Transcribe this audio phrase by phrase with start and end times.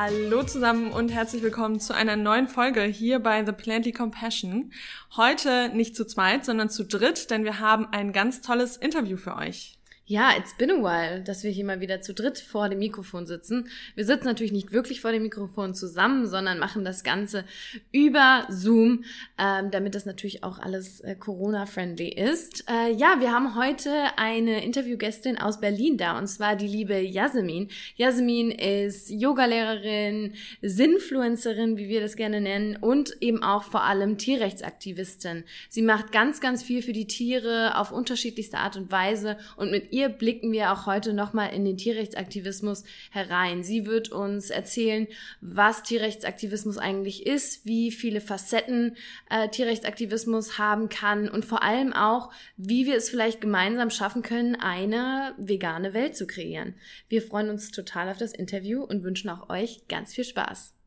[0.00, 4.72] Hallo zusammen und herzlich willkommen zu einer neuen Folge hier bei The Plenty Compassion.
[5.16, 9.34] Heute nicht zu zweit, sondern zu dritt, denn wir haben ein ganz tolles Interview für
[9.34, 9.77] euch.
[10.10, 13.26] Ja, it's been a while, dass wir hier mal wieder zu dritt vor dem Mikrofon
[13.26, 13.68] sitzen.
[13.94, 17.44] Wir sitzen natürlich nicht wirklich vor dem Mikrofon zusammen, sondern machen das Ganze
[17.92, 19.04] über Zoom,
[19.36, 22.64] ähm, damit das natürlich auch alles äh, Corona-friendly ist.
[22.70, 27.68] Äh, ja, wir haben heute eine Interviewgästin aus Berlin da, und zwar die liebe Yasemin.
[27.96, 35.44] Yasemin ist Yogalehrerin, Sinfluencerin, wie wir das gerne nennen, und eben auch vor allem Tierrechtsaktivistin.
[35.68, 39.97] Sie macht ganz, ganz viel für die Tiere auf unterschiedlichste Art und Weise und mit
[39.98, 43.64] ihr blicken wir auch heute nochmal in den Tierrechtsaktivismus herein.
[43.64, 45.08] Sie wird uns erzählen,
[45.40, 48.96] was Tierrechtsaktivismus eigentlich ist, wie viele Facetten
[49.28, 54.54] äh, Tierrechtsaktivismus haben kann und vor allem auch, wie wir es vielleicht gemeinsam schaffen können,
[54.54, 56.74] eine vegane Welt zu kreieren.
[57.08, 60.77] Wir freuen uns total auf das Interview und wünschen auch euch ganz viel Spaß.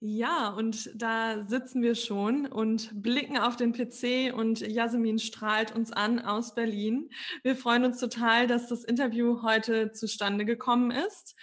[0.00, 5.90] Ja, und da sitzen wir schon und blicken auf den PC und Jasmin strahlt uns
[5.90, 7.10] an aus Berlin.
[7.42, 11.34] Wir freuen uns total, dass das Interview heute zustande gekommen ist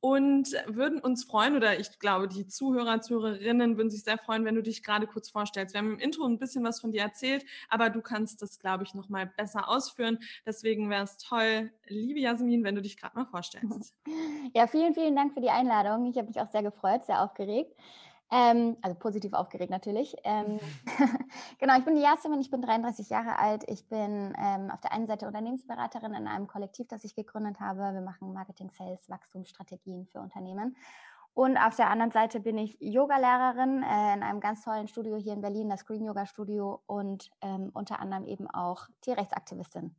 [0.00, 4.54] und würden uns freuen, oder ich glaube, die Zuhörer, Zuhörerinnen würden sich sehr freuen, wenn
[4.54, 5.74] du dich gerade kurz vorstellst.
[5.74, 8.84] Wir haben im Intro ein bisschen was von dir erzählt, aber du kannst das, glaube
[8.84, 10.18] ich, nochmal besser ausführen.
[10.46, 13.94] Deswegen wäre es toll, liebe Jasmin, wenn du dich gerade mal vorstellst.
[14.54, 16.06] Ja, vielen, vielen Dank für die Einladung.
[16.06, 17.74] Ich habe mich auch sehr gefreut, sehr aufgeregt.
[18.30, 20.14] Ähm, also positiv aufgeregt natürlich.
[20.24, 20.60] Ähm, mhm.
[21.58, 23.64] genau, ich bin die Jasmin, ich bin 33 Jahre alt.
[23.68, 27.94] Ich bin ähm, auf der einen Seite Unternehmensberaterin in einem Kollektiv, das ich gegründet habe.
[27.94, 30.76] Wir machen Marketing, Sales, Wachstumsstrategien für Unternehmen.
[31.32, 35.32] Und auf der anderen Seite bin ich Yogalehrerin äh, in einem ganz tollen Studio hier
[35.32, 39.94] in Berlin, das Green Yoga Studio und ähm, unter anderem eben auch Tierrechtsaktivistin.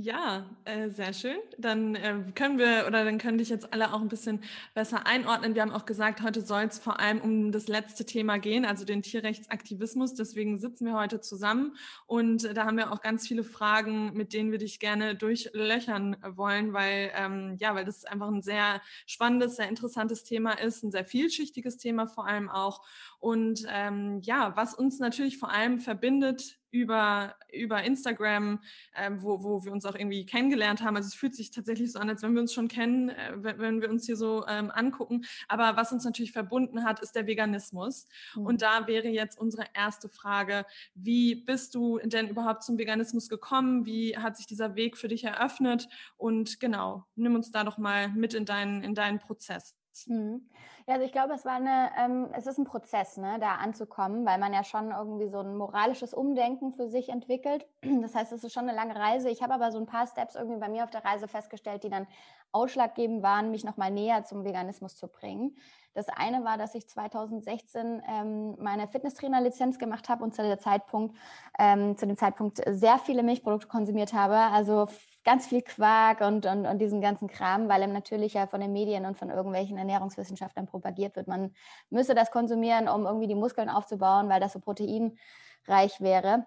[0.00, 1.38] Ja, äh, sehr schön.
[1.58, 5.56] Dann äh, können wir oder dann können dich jetzt alle auch ein bisschen besser einordnen.
[5.56, 8.84] Wir haben auch gesagt, heute soll es vor allem um das letzte Thema gehen, also
[8.84, 10.14] den Tierrechtsaktivismus.
[10.14, 11.76] Deswegen sitzen wir heute zusammen
[12.06, 16.16] und äh, da haben wir auch ganz viele Fragen, mit denen wir dich gerne durchlöchern
[16.36, 20.92] wollen, weil ähm, ja, weil das einfach ein sehr spannendes, sehr interessantes Thema ist, ein
[20.92, 22.86] sehr vielschichtiges Thema vor allem auch.
[23.18, 28.60] Und ähm, ja, was uns natürlich vor allem verbindet über, über Instagram,
[28.94, 30.96] ähm, wo, wo wir uns auch irgendwie kennengelernt haben.
[30.96, 33.58] Also es fühlt sich tatsächlich so an, als wenn wir uns schon kennen, äh, wenn,
[33.58, 35.24] wenn, wir uns hier so ähm, angucken.
[35.48, 38.06] Aber was uns natürlich verbunden hat, ist der Veganismus.
[38.34, 38.46] Mhm.
[38.46, 43.86] Und da wäre jetzt unsere erste Frage, wie bist du denn überhaupt zum Veganismus gekommen?
[43.86, 45.88] Wie hat sich dieser Weg für dich eröffnet?
[46.16, 49.74] Und genau, nimm uns da doch mal mit in deinen, in deinen Prozess.
[50.06, 50.48] Mhm.
[50.86, 54.24] Ja, also ich glaube, es war eine, ähm, es ist ein Prozess, ne, da anzukommen,
[54.24, 57.66] weil man ja schon irgendwie so ein moralisches Umdenken für sich entwickelt.
[58.02, 59.28] Das heißt, es ist schon eine lange Reise.
[59.28, 61.90] Ich habe aber so ein paar Steps irgendwie bei mir auf der Reise festgestellt, die
[61.90, 62.06] dann
[62.52, 65.56] ausschlaggebend waren, mich nochmal näher zum Veganismus zu bringen.
[65.94, 71.16] Das eine war, dass ich 2016 ähm, meine Fitnesstrainerlizenz gemacht habe und zu, der Zeitpunkt,
[71.58, 74.36] ähm, zu dem Zeitpunkt sehr viele Milchprodukte konsumiert habe.
[74.36, 74.86] Also
[75.28, 78.72] ganz viel Quark und, und, und diesen ganzen Kram, weil ihm natürlich ja von den
[78.72, 81.28] Medien und von irgendwelchen Ernährungswissenschaftlern propagiert wird.
[81.28, 81.52] Man
[81.90, 86.46] müsse das konsumieren, um irgendwie die Muskeln aufzubauen, weil das so proteinreich wäre.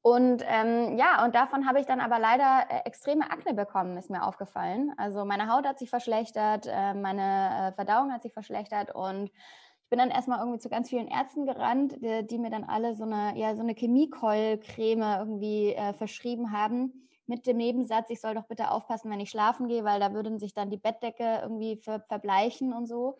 [0.00, 4.08] Und ähm, ja, und davon habe ich dann aber leider äh, extreme Akne bekommen, ist
[4.08, 4.94] mir aufgefallen.
[4.96, 9.90] Also meine Haut hat sich verschlechtert, äh, meine äh, Verdauung hat sich verschlechtert und ich
[9.90, 13.04] bin dann erstmal irgendwie zu ganz vielen Ärzten gerannt, die, die mir dann alle so
[13.04, 18.46] eine, ja, so eine Chemiekeulcreme irgendwie äh, verschrieben haben mit dem Nebensatz, ich soll doch
[18.46, 22.00] bitte aufpassen, wenn ich schlafen gehe, weil da würden sich dann die Bettdecke irgendwie ver
[22.00, 23.18] verbleichen und so.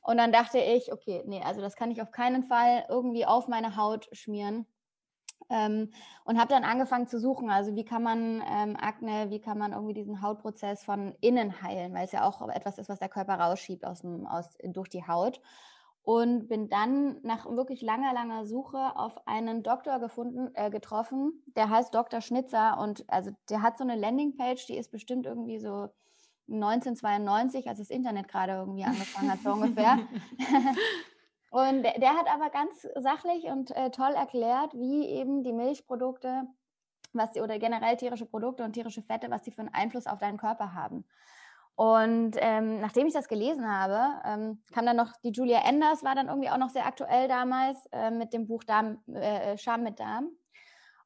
[0.00, 3.48] Und dann dachte ich, okay, nee, also das kann ich auf keinen Fall irgendwie auf
[3.48, 4.64] meine Haut schmieren.
[5.50, 5.90] Ähm,
[6.24, 9.72] und habe dann angefangen zu suchen, also wie kann man ähm, Akne, wie kann man
[9.72, 13.34] irgendwie diesen Hautprozess von innen heilen, weil es ja auch etwas ist, was der Körper
[13.34, 15.40] rausschiebt aus dem, aus, durch die Haut
[16.08, 21.68] und bin dann nach wirklich langer, langer Suche auf einen Doktor gefunden, äh, getroffen, der
[21.68, 22.22] heißt Dr.
[22.22, 25.90] Schnitzer und also der hat so eine Landingpage, die ist bestimmt irgendwie so
[26.50, 29.98] 1992, als das Internet gerade irgendwie angefangen hat, so ungefähr.
[31.50, 36.44] und der, der, hat aber ganz sachlich und äh, toll erklärt, wie eben die Milchprodukte,
[37.12, 40.20] was die, oder generell tierische Produkte und tierische Fette, was die für einen Einfluss auf
[40.20, 41.04] deinen Körper haben.
[41.78, 46.16] Und ähm, nachdem ich das gelesen habe, ähm, kam dann noch die Julia Enders, war
[46.16, 50.00] dann irgendwie auch noch sehr aktuell damals äh, mit dem Buch Darm, äh, Scham mit
[50.00, 50.28] Darm.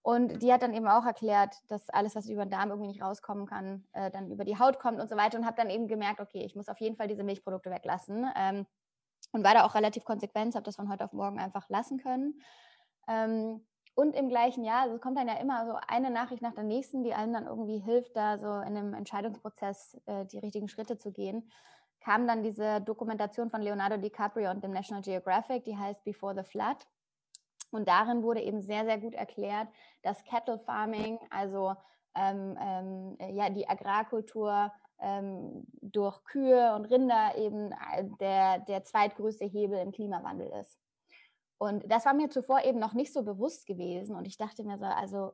[0.00, 3.02] Und die hat dann eben auch erklärt, dass alles, was über den Darm irgendwie nicht
[3.02, 5.36] rauskommen kann, äh, dann über die Haut kommt und so weiter.
[5.36, 8.26] Und habe dann eben gemerkt, okay, ich muss auf jeden Fall diese Milchprodukte weglassen.
[8.34, 8.64] Ähm,
[9.32, 12.40] und war da auch relativ konsequent, habe das von heute auf morgen einfach lassen können.
[13.08, 13.60] Ähm,
[13.94, 16.64] und im gleichen Jahr, also es kommt dann ja immer so eine Nachricht nach der
[16.64, 20.96] nächsten, die einem dann irgendwie hilft, da so in einem Entscheidungsprozess äh, die richtigen Schritte
[20.96, 21.50] zu gehen,
[22.00, 26.42] kam dann diese Dokumentation von Leonardo DiCaprio und dem National Geographic, die heißt Before the
[26.42, 26.78] Flood.
[27.70, 29.68] Und darin wurde eben sehr, sehr gut erklärt,
[30.02, 31.74] dass Cattle Farming, also
[32.14, 39.44] ähm, ähm, ja, die Agrarkultur ähm, durch Kühe und Rinder eben äh, der, der zweitgrößte
[39.44, 40.81] Hebel im Klimawandel ist.
[41.62, 44.16] Und das war mir zuvor eben noch nicht so bewusst gewesen.
[44.16, 45.32] Und ich dachte mir so, also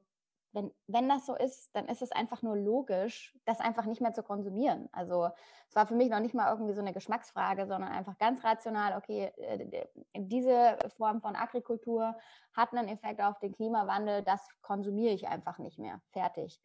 [0.52, 4.12] wenn, wenn das so ist, dann ist es einfach nur logisch, das einfach nicht mehr
[4.12, 4.90] zu konsumieren.
[4.92, 5.30] Also
[5.70, 8.98] es war für mich noch nicht mal irgendwie so eine Geschmacksfrage, sondern einfach ganz rational,
[8.98, 12.14] okay, äh, diese Form von Agrikultur
[12.52, 16.02] hat einen Effekt auf den Klimawandel, das konsumiere ich einfach nicht mehr.
[16.12, 16.60] Fertig.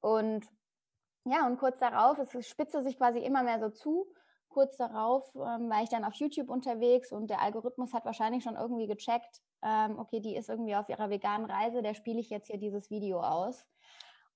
[0.00, 0.44] Und
[1.24, 4.06] ja, und kurz darauf, es spitze sich quasi immer mehr so zu.
[4.56, 8.56] Kurz darauf ähm, war ich dann auf YouTube unterwegs und der Algorithmus hat wahrscheinlich schon
[8.56, 12.46] irgendwie gecheckt, ähm, okay, die ist irgendwie auf ihrer veganen Reise, der spiele ich jetzt
[12.46, 13.66] hier dieses Video aus.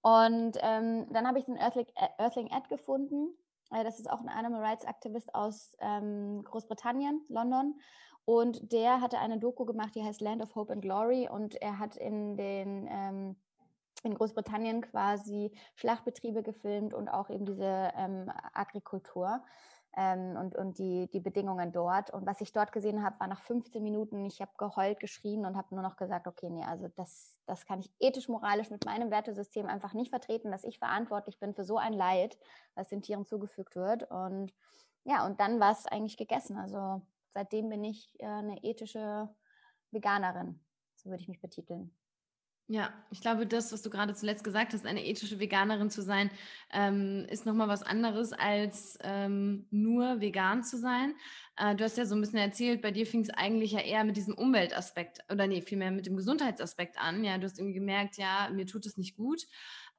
[0.02, 3.34] Und ähm, dann habe ich den Earthling, äh, Earthling Ad gefunden.
[3.70, 7.80] Äh, das ist auch ein Animal Rights Aktivist aus ähm, Großbritannien, London.
[8.26, 11.30] Und der hatte eine Doku gemacht, die heißt Land of Hope and Glory.
[11.30, 13.36] Und er hat in den ähm,
[14.02, 19.42] in Großbritannien quasi Schlachtbetriebe gefilmt und auch eben diese ähm, Agrikultur
[19.96, 22.10] ähm, und, und die, die Bedingungen dort.
[22.10, 25.56] Und was ich dort gesehen habe, war nach 15 Minuten, ich habe geheult, geschrien und
[25.56, 29.10] habe nur noch gesagt, okay, nee, also das, das kann ich ethisch, moralisch mit meinem
[29.10, 32.38] Wertesystem einfach nicht vertreten, dass ich verantwortlich bin für so ein Leid,
[32.74, 34.08] was den Tieren zugefügt wird.
[34.10, 34.52] Und
[35.04, 36.56] ja, und dann war es eigentlich gegessen.
[36.56, 37.02] Also
[37.34, 39.28] seitdem bin ich äh, eine ethische
[39.90, 40.60] Veganerin,
[40.94, 41.92] so würde ich mich betiteln.
[42.72, 46.30] Ja, ich glaube, das, was du gerade zuletzt gesagt hast, eine ethische Veganerin zu sein,
[46.72, 51.16] ähm, ist nochmal was anderes als ähm, nur vegan zu sein.
[51.56, 54.04] Äh, du hast ja so ein bisschen erzählt, bei dir fing es eigentlich ja eher
[54.04, 57.24] mit diesem Umweltaspekt oder nee, vielmehr mit dem Gesundheitsaspekt an.
[57.24, 59.48] Ja, du hast irgendwie gemerkt, ja, mir tut es nicht gut.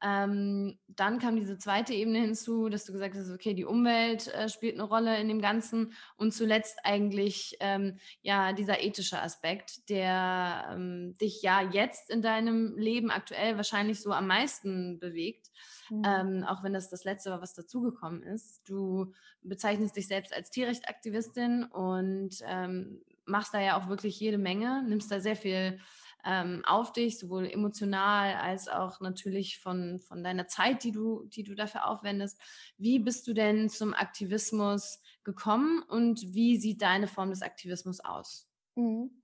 [0.04, 4.50] Ähm, dann kam diese zweite Ebene hinzu, dass du gesagt hast, okay, die Umwelt äh,
[4.50, 10.70] spielt eine Rolle in dem Ganzen und zuletzt eigentlich ähm, ja dieser ethische Aspekt, der
[10.72, 15.52] ähm, dich ja jetzt in deinem Leben aktuell wahrscheinlich so am meisten bewegt,
[15.90, 16.04] mhm.
[16.06, 18.68] Ähm, auch wenn das das letzte war, was dazugekommen ist.
[18.68, 19.14] Du
[19.44, 25.12] bezeichnest dich selbst als Tierrechtsaktivistin und ähm, machst da ja auch wirklich jede Menge, nimmst
[25.12, 25.80] da sehr viel
[26.26, 31.44] ähm, auf dich, sowohl emotional als auch natürlich von, von deiner Zeit, die du, die
[31.44, 32.40] du dafür aufwendest.
[32.78, 38.48] Wie bist du denn zum Aktivismus gekommen und wie sieht deine Form des Aktivismus aus?
[38.76, 39.21] Mhm.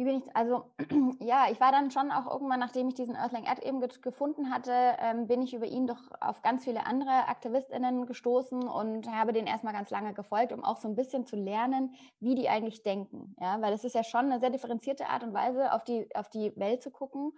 [0.00, 0.64] Wie bin ich, also
[1.20, 4.72] ja, ich war dann schon auch irgendwann, nachdem ich diesen Earthling Ad eben gefunden hatte,
[4.98, 9.46] ähm, bin ich über ihn doch auf ganz viele andere AktivistInnen gestoßen und habe den
[9.46, 13.36] erstmal ganz lange gefolgt, um auch so ein bisschen zu lernen, wie die eigentlich denken.
[13.38, 16.30] Ja, weil es ist ja schon eine sehr differenzierte Art und Weise, auf die, auf
[16.30, 17.32] die Welt zu gucken.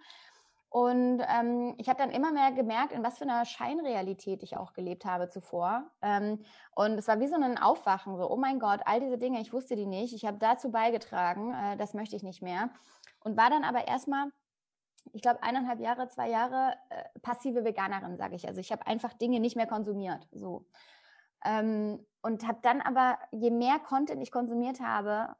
[0.73, 4.73] Und ähm, ich habe dann immer mehr gemerkt, in was für einer Scheinrealität ich auch
[4.73, 5.91] gelebt habe zuvor.
[6.01, 6.43] Ähm,
[6.73, 9.53] und es war wie so ein Aufwachen, so, oh mein Gott, all diese Dinge, ich
[9.53, 12.71] wusste die nicht, ich habe dazu beigetragen, äh, das möchte ich nicht mehr.
[13.19, 14.31] Und war dann aber erstmal,
[15.11, 18.47] ich glaube, eineinhalb Jahre, zwei Jahre äh, passive Veganerin, sage ich.
[18.47, 20.27] Also ich habe einfach Dinge nicht mehr konsumiert.
[20.31, 20.65] So.
[21.45, 25.35] Ähm, und habe dann aber, je mehr Content ich konsumiert habe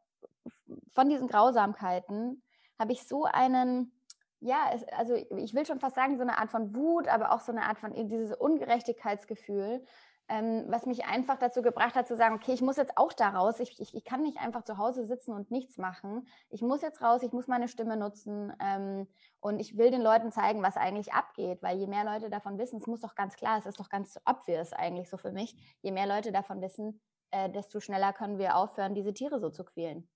[0.92, 2.44] von diesen Grausamkeiten,
[2.78, 3.92] habe ich so einen
[4.44, 7.40] ja, es, also ich will schon fast sagen, so eine Art von Wut, aber auch
[7.40, 9.86] so eine Art von dieses Ungerechtigkeitsgefühl,
[10.28, 13.30] ähm, was mich einfach dazu gebracht hat zu sagen, okay, ich muss jetzt auch da
[13.30, 16.28] raus, ich, ich, ich kann nicht einfach zu Hause sitzen und nichts machen.
[16.50, 19.08] Ich muss jetzt raus, ich muss meine Stimme nutzen ähm,
[19.40, 22.80] und ich will den Leuten zeigen, was eigentlich abgeht, weil je mehr Leute davon wissen,
[22.80, 25.92] es muss doch ganz klar, es ist doch ganz obvious eigentlich so für mich, je
[25.92, 30.08] mehr Leute davon wissen, äh, desto schneller können wir aufhören, diese Tiere so zu quälen.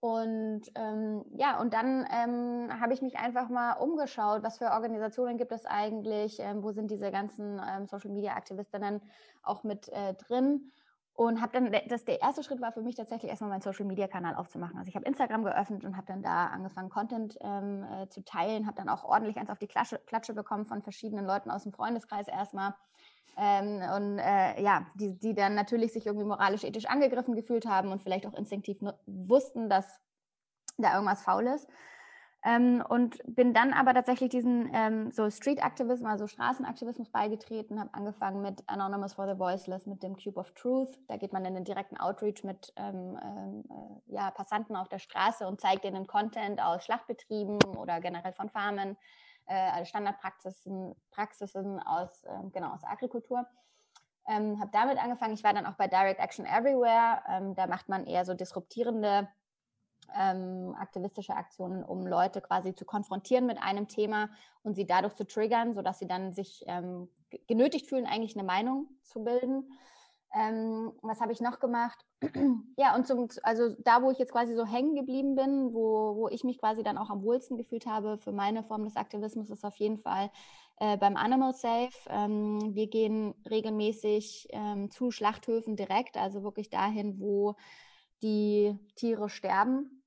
[0.00, 5.38] Und ähm, ja, und dann ähm, habe ich mich einfach mal umgeschaut, was für Organisationen
[5.38, 9.00] gibt es eigentlich, ähm, wo sind diese ganzen ähm, Social Media Aktivistinnen
[9.42, 10.70] auch mit äh, drin.
[11.16, 14.08] Und habe dann, das, der erste Schritt war für mich tatsächlich erstmal meinen Social Media
[14.08, 14.76] Kanal aufzumachen.
[14.76, 18.66] Also ich habe Instagram geöffnet und habe dann da angefangen, Content ähm, äh, zu teilen,
[18.66, 21.72] habe dann auch ordentlich eins auf die Klatsche, Klatsche bekommen von verschiedenen Leuten aus dem
[21.72, 22.74] Freundeskreis erstmal.
[23.36, 27.90] Ähm, und äh, ja, die, die dann natürlich sich irgendwie moralisch, ethisch angegriffen gefühlt haben
[27.90, 30.00] und vielleicht auch instinktiv wussten, dass
[30.78, 31.68] da irgendwas faul ist.
[32.46, 38.42] Ähm, und bin dann aber tatsächlich diesen ähm, so Street-Aktivismus, also Straßenaktivismus beigetreten, habe angefangen
[38.42, 40.98] mit Anonymous for the Voiceless, mit dem Cube of Truth.
[41.08, 44.98] Da geht man in den direkten Outreach mit ähm, ähm äh, ja, Passanten auf der
[44.98, 48.98] Straße und zeigt ihnen Content aus Schlachtbetrieben oder generell von Farmen
[49.46, 53.46] äh, also Standardpraxisen Praxisen aus, äh, genau, aus Agrikultur.
[54.26, 55.34] Ähm, habe damit angefangen.
[55.34, 57.22] Ich war dann auch bei Direct Action Everywhere.
[57.28, 59.28] Ähm, da macht man eher so disruptierende
[60.14, 64.30] ähm, aktivistische Aktionen, um Leute quasi zu konfrontieren mit einem Thema
[64.62, 67.08] und sie dadurch zu triggern, sodass sie dann sich ähm,
[67.46, 69.70] genötigt fühlen, eigentlich eine Meinung zu bilden.
[70.34, 72.04] Ähm, was habe ich noch gemacht?
[72.76, 76.28] ja, und zum, also da, wo ich jetzt quasi so hängen geblieben bin, wo, wo
[76.28, 79.64] ich mich quasi dann auch am wohlsten gefühlt habe für meine Form des Aktivismus, ist
[79.64, 80.30] auf jeden Fall
[80.78, 81.94] äh, beim Animal Safe.
[82.08, 87.54] Ähm, wir gehen regelmäßig ähm, zu Schlachthöfen direkt, also wirklich dahin, wo
[88.22, 90.02] die Tiere sterben.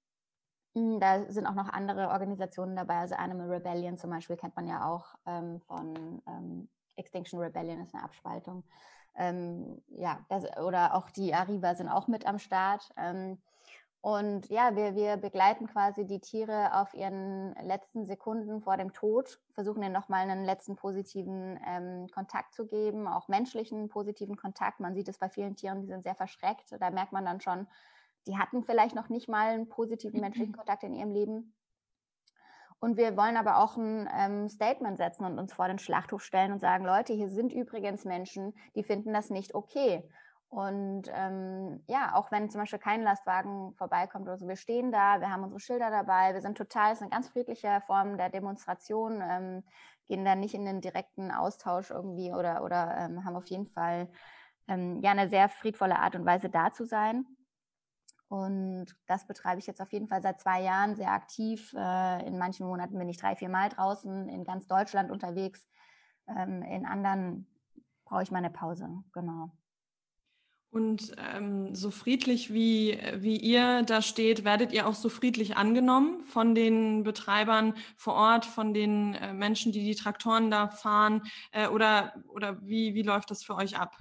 [0.75, 4.67] Hm, da sind auch noch andere Organisationen dabei, also Animal Rebellion zum Beispiel kennt man
[4.67, 8.63] ja auch ähm, von ähm, Extinction Rebellion ist eine Abspaltung.
[9.17, 12.89] Ähm, ja, das, oder auch die Arriva sind auch mit am Start.
[12.97, 13.39] Ähm,
[14.01, 19.39] und ja, wir, wir begleiten quasi die Tiere auf ihren letzten Sekunden vor dem Tod,
[19.53, 24.79] versuchen ihnen nochmal einen letzten positiven ähm, Kontakt zu geben, auch menschlichen positiven Kontakt.
[24.79, 26.71] Man sieht es bei vielen Tieren, die sind sehr verschreckt.
[26.79, 27.67] Da merkt man dann schon,
[28.27, 31.53] die hatten vielleicht noch nicht mal einen positiven menschlichen Kontakt in ihrem Leben.
[32.79, 36.51] Und wir wollen aber auch ein ähm, Statement setzen und uns vor den Schlachthof stellen
[36.51, 40.07] und sagen, Leute, hier sind übrigens Menschen, die finden das nicht okay.
[40.50, 45.19] Und ähm, ja, auch wenn zum Beispiel kein Lastwagen vorbeikommt oder so, wir stehen da,
[45.19, 48.29] wir haben unsere Schilder dabei, wir sind total, es ist eine ganz friedliche Form der
[48.29, 49.63] Demonstration, ähm,
[50.07, 54.10] gehen da nicht in den direkten Austausch irgendwie oder, oder ähm, haben auf jeden Fall
[54.69, 57.25] ähm, ja eine sehr friedvolle Art und Weise da zu sein.
[58.29, 61.74] Und das betreibe ich jetzt auf jeden Fall seit zwei Jahren sehr aktiv.
[61.74, 65.65] Äh, in manchen Monaten bin ich drei, vier Mal draußen, in ganz Deutschland unterwegs.
[66.27, 67.48] Ähm, in anderen
[68.03, 69.51] brauche ich meine Pause, genau.
[70.69, 76.25] Und ähm, so friedlich wie, wie ihr da steht, werdet ihr auch so friedlich angenommen
[76.25, 81.24] von den Betreibern vor Ort, von den äh, Menschen, die die Traktoren da fahren?
[81.51, 83.96] Äh, oder oder wie, wie läuft das für euch ab?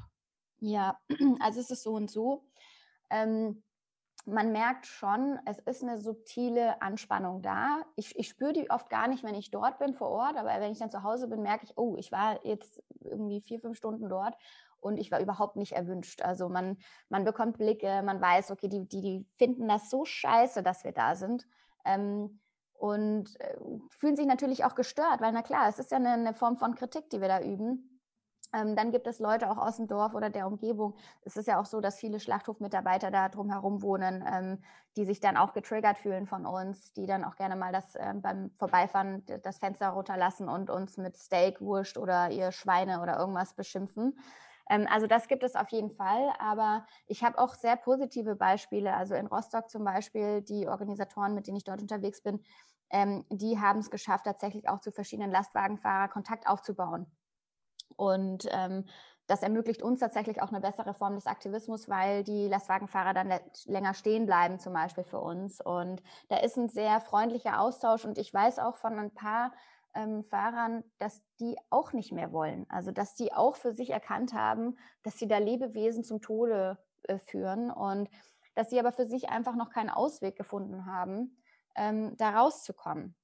[0.59, 0.99] Ja,
[1.41, 2.45] also es ist so und so.
[3.11, 3.63] Ähm,
[4.27, 7.83] man merkt schon, es ist eine subtile Anspannung da.
[7.95, 10.73] Ich, ich spüre die oft gar nicht, wenn ich dort bin vor Ort, aber wenn
[10.73, 14.09] ich dann zu Hause bin, merke ich, oh, ich war jetzt irgendwie vier, fünf Stunden
[14.09, 14.37] dort
[14.81, 16.23] und ich war überhaupt nicht erwünscht.
[16.23, 16.77] Also man,
[17.09, 20.93] man bekommt Blicke, man weiß, okay, die, die, die finden das so scheiße, dass wir
[20.93, 21.47] da sind.
[21.85, 22.41] Ähm,
[22.79, 23.57] und äh,
[23.91, 26.75] fühlen sich natürlich auch gestört, weil na klar, es ist ja eine, eine Form von
[26.75, 27.96] Kritik, die wir da üben.
[28.55, 30.95] Ähm, dann gibt es Leute auch aus dem Dorf oder der Umgebung.
[31.23, 34.63] Es ist ja auch so, dass viele Schlachthofmitarbeiter da drumherum wohnen, ähm,
[34.97, 38.15] die sich dann auch getriggert fühlen von uns, die dann auch gerne mal das äh,
[38.17, 43.55] beim Vorbeifahren das Fenster runterlassen und uns mit Steak, Wurst oder ihr Schweine oder irgendwas
[43.55, 44.19] beschimpfen.
[44.69, 48.95] Ähm, also das gibt es auf jeden Fall, aber ich habe auch sehr positive Beispiele.
[48.95, 52.43] Also in Rostock zum Beispiel, die Organisatoren, mit denen ich dort unterwegs bin,
[52.91, 57.16] ähm, die haben es geschafft, tatsächlich auch zu verschiedenen Lastwagenfahrern Kontakt aufzubauen.
[57.97, 58.85] Und ähm,
[59.27, 63.33] das ermöglicht uns tatsächlich auch eine bessere Form des Aktivismus, weil die Lastwagenfahrer dann
[63.65, 65.61] länger stehen bleiben, zum Beispiel für uns.
[65.61, 68.05] Und da ist ein sehr freundlicher Austausch.
[68.05, 69.53] Und ich weiß auch von ein paar
[69.95, 72.67] ähm, Fahrern, dass die auch nicht mehr wollen.
[72.69, 77.19] Also, dass die auch für sich erkannt haben, dass sie da Lebewesen zum Tode äh,
[77.19, 78.09] führen und
[78.55, 81.37] dass sie aber für sich einfach noch keinen Ausweg gefunden haben,
[81.75, 83.17] ähm, da rauszukommen.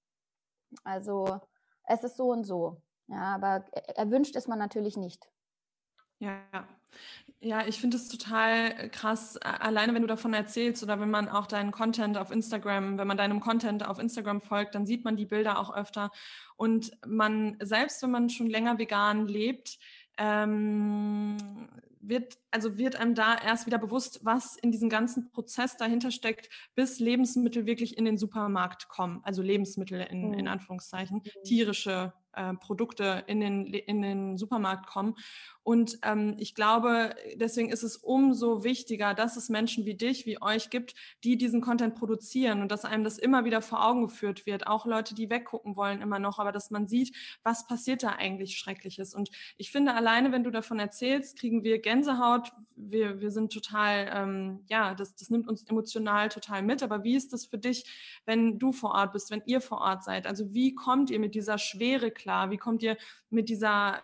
[0.85, 1.41] Also,
[1.85, 2.83] es ist so und so.
[3.13, 5.29] Ja, aber erwünscht ist man natürlich nicht.
[6.19, 6.41] Ja,
[7.41, 11.47] ja, ich finde es total krass, alleine wenn du davon erzählst oder wenn man auch
[11.47, 15.27] deinen Content auf Instagram, wenn man deinem Content auf Instagram folgt, dann sieht man die
[15.27, 16.11] Bilder auch öfter.
[16.57, 19.79] Und man, selbst wenn man schon länger vegan lebt,
[20.17, 21.37] ähm,
[22.01, 26.49] wird, also wird einem da erst wieder bewusst, was in diesem ganzen Prozess dahinter steckt,
[26.75, 29.21] bis Lebensmittel wirklich in den Supermarkt kommen.
[29.25, 30.51] Also Lebensmittel in, in mhm.
[30.51, 31.45] Anführungszeichen, mhm.
[31.45, 35.15] tierische äh, Produkte in den, in den Supermarkt kommen.
[35.65, 40.43] Und ähm, ich glaube, deswegen ist es umso wichtiger, dass es Menschen wie dich, wie
[40.43, 44.45] euch gibt, die diesen Content produzieren und dass einem das immer wieder vor Augen geführt
[44.45, 44.67] wird.
[44.67, 48.59] Auch Leute, die weggucken wollen immer noch, aber dass man sieht, was passiert da eigentlich
[48.59, 49.15] Schreckliches.
[49.15, 52.51] Und ich finde, alleine, wenn du davon erzählst, kriegen wir Gänsehaut.
[52.75, 56.83] Wir, wir sind total, ähm, ja, das, das nimmt uns emotional total mit.
[56.83, 57.85] Aber wie ist das für dich,
[58.25, 60.27] wenn du vor Ort bist, wenn ihr vor Ort seid?
[60.27, 62.51] Also wie kommt ihr mit dieser Schwere klar?
[62.51, 62.97] Wie kommt ihr
[63.31, 64.03] mit dieser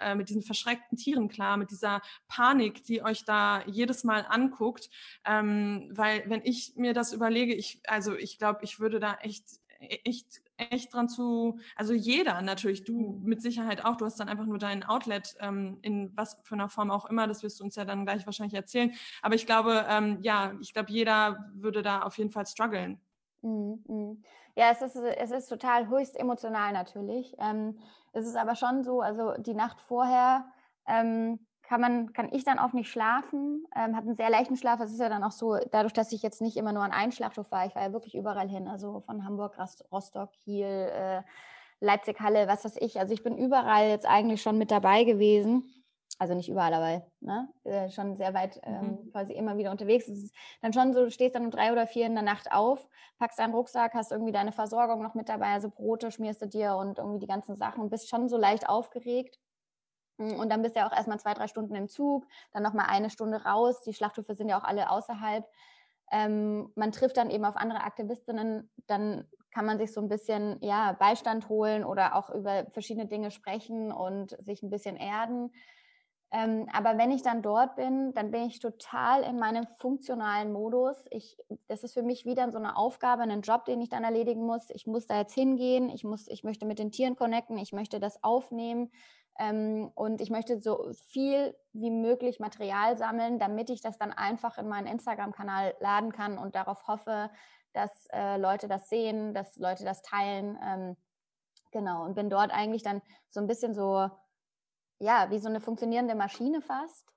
[0.00, 4.88] äh, mit diesen verschreckten Tieren klar, mit dieser Panik, die euch da jedes Mal anguckt.
[5.26, 9.44] Ähm, weil wenn ich mir das überlege, ich, also ich glaube, ich würde da echt,
[9.78, 14.46] echt, echt dran zu, also jeder natürlich, du mit Sicherheit auch, du hast dann einfach
[14.46, 17.76] nur dein Outlet ähm, in was für einer Form auch immer, das wirst du uns
[17.76, 18.92] ja dann gleich wahrscheinlich erzählen.
[19.22, 23.00] Aber ich glaube, ähm, ja, ich glaube, jeder würde da auf jeden Fall strugglen.
[23.42, 24.22] Mhm, mhm.
[24.56, 27.34] Ja, es ist, es ist total höchst emotional natürlich.
[27.38, 27.78] Ähm,
[28.12, 30.44] es ist aber schon so, also die Nacht vorher
[30.86, 34.80] ähm, kann man, kann ich dann auch nicht schlafen, ähm, habe einen sehr leichten Schlaf.
[34.80, 37.12] Es ist ja dann auch so, dadurch, dass ich jetzt nicht immer nur an einen
[37.12, 39.56] Schlachthof war, ich war ja wirklich überall hin, also von Hamburg,
[39.92, 41.22] Rostock, Kiel, äh,
[41.80, 42.98] Leipzig, Halle, was weiß ich.
[43.00, 45.64] Also ich bin überall jetzt eigentlich schon mit dabei gewesen.
[46.20, 49.10] Also nicht überall, aber ne, äh, schon sehr weit ähm, mhm.
[49.10, 50.06] quasi immer wieder unterwegs.
[50.06, 52.52] Es ist dann schon so, du stehst dann um drei oder vier in der Nacht
[52.52, 52.86] auf,
[53.18, 56.76] packst deinen Rucksack, hast irgendwie deine Versorgung noch mit dabei, also Brote schmierst du dir
[56.76, 59.38] und irgendwie die ganzen Sachen und bist schon so leicht aufgeregt.
[60.18, 62.86] Mm, und dann bist du ja auch erstmal zwei, drei Stunden im Zug, dann nochmal
[62.90, 63.80] eine Stunde raus.
[63.80, 65.48] Die Schlachthöfe sind ja auch alle außerhalb.
[66.12, 70.58] Ähm, man trifft dann eben auf andere Aktivistinnen, dann kann man sich so ein bisschen
[70.60, 75.50] ja, Beistand holen oder auch über verschiedene Dinge sprechen und sich ein bisschen erden.
[76.32, 80.96] Ähm, aber wenn ich dann dort bin, dann bin ich total in meinem funktionalen Modus.
[81.10, 84.46] Ich, das ist für mich wieder so eine Aufgabe, einen Job, den ich dann erledigen
[84.46, 84.70] muss.
[84.70, 87.98] Ich muss da jetzt hingehen, ich, muss, ich möchte mit den Tieren connecten, ich möchte
[87.98, 88.92] das aufnehmen
[89.40, 94.56] ähm, und ich möchte so viel wie möglich Material sammeln, damit ich das dann einfach
[94.56, 97.30] in meinen Instagram-Kanal laden kann und darauf hoffe,
[97.72, 100.56] dass äh, Leute das sehen, dass Leute das teilen.
[100.64, 100.96] Ähm,
[101.72, 104.10] genau, und bin dort eigentlich dann so ein bisschen so
[105.00, 107.10] ja, wie so eine funktionierende Maschine fast.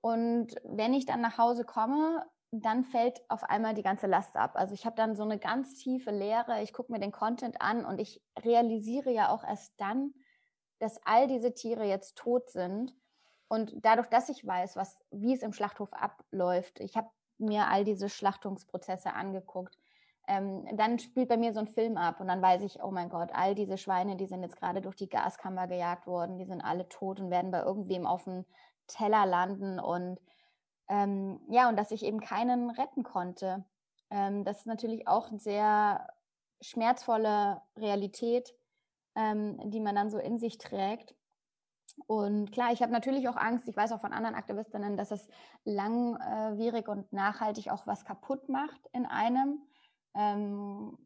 [0.00, 4.52] Und wenn ich dann nach Hause komme, dann fällt auf einmal die ganze Last ab.
[4.54, 6.62] Also ich habe dann so eine ganz tiefe Leere.
[6.62, 10.14] Ich gucke mir den Content an und ich realisiere ja auch erst dann,
[10.78, 12.94] dass all diese Tiere jetzt tot sind.
[13.48, 17.84] Und dadurch, dass ich weiß, was, wie es im Schlachthof abläuft, ich habe mir all
[17.84, 19.76] diese Schlachtungsprozesse angeguckt,
[20.26, 23.08] ähm, dann spielt bei mir so ein Film ab und dann weiß ich, oh mein
[23.08, 26.62] Gott, all diese Schweine, die sind jetzt gerade durch die Gaskammer gejagt worden, die sind
[26.62, 28.44] alle tot und werden bei irgendwem auf dem
[28.86, 30.20] Teller landen und
[30.88, 33.64] ähm, ja, und dass ich eben keinen retten konnte.
[34.10, 36.06] Ähm, das ist natürlich auch eine sehr
[36.60, 38.54] schmerzvolle Realität,
[39.14, 41.14] ähm, die man dann so in sich trägt.
[42.06, 45.28] Und klar, ich habe natürlich auch Angst, ich weiß auch von anderen Aktivistinnen, dass es
[45.64, 49.62] langwierig und nachhaltig auch was kaputt macht in einem.
[50.14, 50.96] Ähm,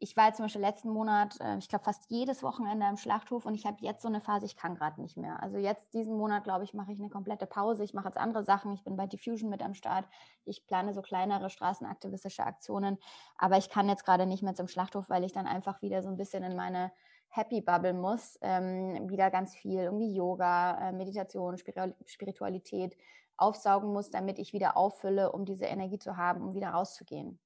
[0.00, 3.46] ich war jetzt zum Beispiel letzten Monat, äh, ich glaube, fast jedes Wochenende im Schlachthof
[3.46, 5.42] und ich habe jetzt so eine Phase, ich kann gerade nicht mehr.
[5.42, 7.84] Also jetzt diesen Monat, glaube ich, mache ich eine komplette Pause.
[7.84, 8.72] Ich mache jetzt andere Sachen.
[8.72, 10.06] Ich bin bei Diffusion mit am Start.
[10.44, 12.98] Ich plane so kleinere straßenaktivistische Aktionen.
[13.38, 16.08] Aber ich kann jetzt gerade nicht mehr zum Schlachthof, weil ich dann einfach wieder so
[16.08, 16.92] ein bisschen in meine
[17.28, 18.38] Happy Bubble muss.
[18.42, 22.96] Ähm, wieder ganz viel irgendwie Yoga, äh, Meditation, Spiritualität
[23.36, 27.40] aufsaugen muss, damit ich wieder auffülle, um diese Energie zu haben, um wieder rauszugehen.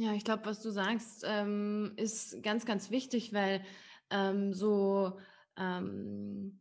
[0.00, 3.62] Ja, ich glaube, was du sagst, ähm, ist ganz, ganz wichtig, weil
[4.08, 5.18] ähm, so
[5.58, 6.58] ähm,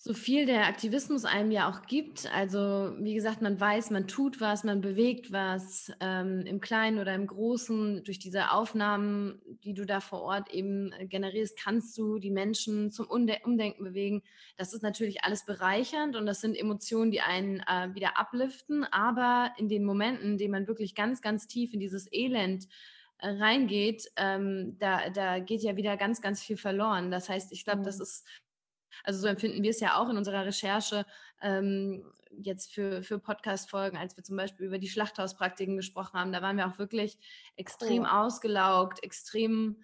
[0.00, 2.32] so viel der Aktivismus einem ja auch gibt.
[2.32, 7.16] Also wie gesagt, man weiß, man tut was, man bewegt was ähm, im Kleinen oder
[7.16, 8.04] im Großen.
[8.04, 12.92] Durch diese Aufnahmen, die du da vor Ort eben äh, generierst, kannst du die Menschen
[12.92, 14.22] zum Umdenken bewegen.
[14.56, 18.84] Das ist natürlich alles bereichernd und das sind Emotionen, die einen äh, wieder abliften.
[18.84, 22.68] Aber in den Momenten, in denen man wirklich ganz, ganz tief in dieses Elend
[23.18, 27.10] äh, reingeht, ähm, da, da geht ja wieder ganz, ganz viel verloren.
[27.10, 27.84] Das heißt, ich glaube, mhm.
[27.84, 28.24] das ist
[29.04, 31.04] also so empfinden wir es ja auch in unserer Recherche
[31.42, 36.32] ähm, jetzt für, für Podcast-Folgen, als wir zum Beispiel über die Schlachthauspraktiken gesprochen haben.
[36.32, 37.18] Da waren wir auch wirklich
[37.56, 38.06] extrem oh.
[38.06, 39.82] ausgelaugt, extrem,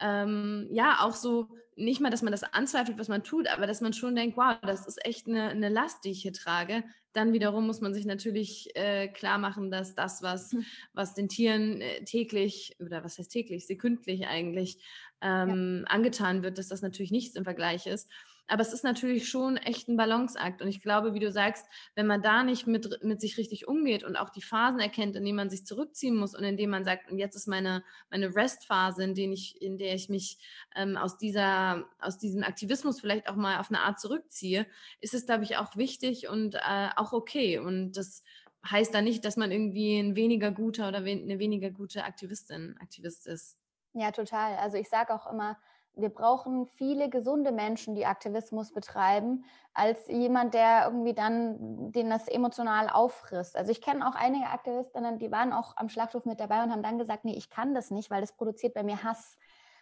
[0.00, 3.80] ähm, ja, auch so, nicht mal, dass man das anzweifelt, was man tut, aber dass
[3.80, 6.84] man schon denkt, wow, das ist echt eine, eine Last, die ich hier trage.
[7.12, 10.64] Dann wiederum muss man sich natürlich äh, klar machen, dass das, was, hm.
[10.92, 14.84] was den Tieren äh, täglich, oder was heißt täglich, sekündlich eigentlich
[15.20, 15.94] ähm, ja.
[15.94, 18.08] angetan wird, dass das natürlich nichts im Vergleich ist.
[18.46, 20.60] Aber es ist natürlich schon echt ein Balanceakt.
[20.60, 24.04] Und ich glaube, wie du sagst, wenn man da nicht mit, mit sich richtig umgeht
[24.04, 26.84] und auch die Phasen erkennt, in denen man sich zurückziehen muss und in denen man
[26.84, 30.38] sagt, und jetzt ist meine, meine Restphase, in, denen ich, in der ich mich
[30.76, 34.66] ähm, aus, dieser, aus diesem Aktivismus vielleicht auch mal auf eine Art zurückziehe,
[35.00, 37.58] ist es, glaube ich, auch wichtig und äh, auch okay.
[37.58, 38.22] Und das
[38.70, 43.26] heißt da nicht, dass man irgendwie ein weniger guter oder eine weniger gute Aktivistin, Aktivist
[43.26, 43.58] ist.
[43.94, 44.56] Ja, total.
[44.56, 45.56] Also ich sage auch immer,
[45.96, 52.28] wir brauchen viele gesunde Menschen, die Aktivismus betreiben, als jemand, der irgendwie dann den das
[52.28, 53.56] emotional auffrisst.
[53.56, 56.82] Also ich kenne auch einige Aktivistinnen, die waren auch am Schlachthof mit dabei und haben
[56.82, 59.36] dann gesagt, nee, ich kann das nicht, weil das produziert bei mir Hass.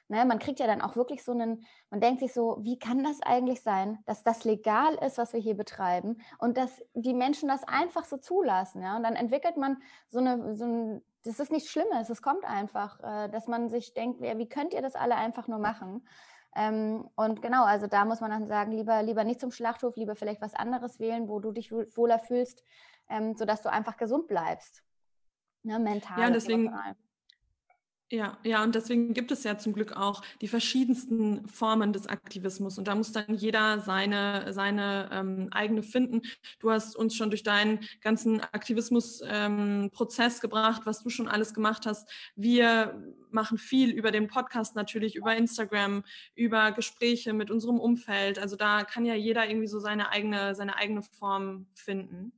[0.08, 3.02] Ne, man kriegt ja dann auch wirklich so einen, man denkt sich so, wie kann
[3.02, 7.48] das eigentlich sein, dass das legal ist, was wir hier betreiben und dass die Menschen
[7.48, 8.82] das einfach so zulassen.
[8.82, 8.96] Ja?
[8.96, 13.00] Und dann entwickelt man so, eine, so ein das ist nichts Schlimmes, es kommt einfach,
[13.00, 16.06] äh, dass man sich denkt, wie könnt ihr das alle einfach nur machen?
[16.54, 20.16] Ähm, und genau, also da muss man dann sagen, lieber, lieber nicht zum Schlachthof, lieber
[20.16, 22.62] vielleicht was anderes wählen, wo du dich wohler fühlst,
[23.08, 24.82] ähm, sodass du einfach gesund bleibst.
[25.62, 26.20] Ne, mental.
[26.20, 26.74] Ja, deswegen.
[28.12, 32.76] Ja, ja, und deswegen gibt es ja zum Glück auch die verschiedensten Formen des Aktivismus.
[32.76, 36.20] Und da muss dann jeder seine, seine ähm, eigene finden.
[36.58, 41.86] Du hast uns schon durch deinen ganzen Aktivismusprozess ähm, gebracht, was du schon alles gemacht
[41.86, 42.06] hast.
[42.36, 48.38] Wir machen viel über den Podcast natürlich, über Instagram, über Gespräche mit unserem Umfeld.
[48.38, 52.34] Also da kann ja jeder irgendwie so seine eigene, seine eigene Form finden.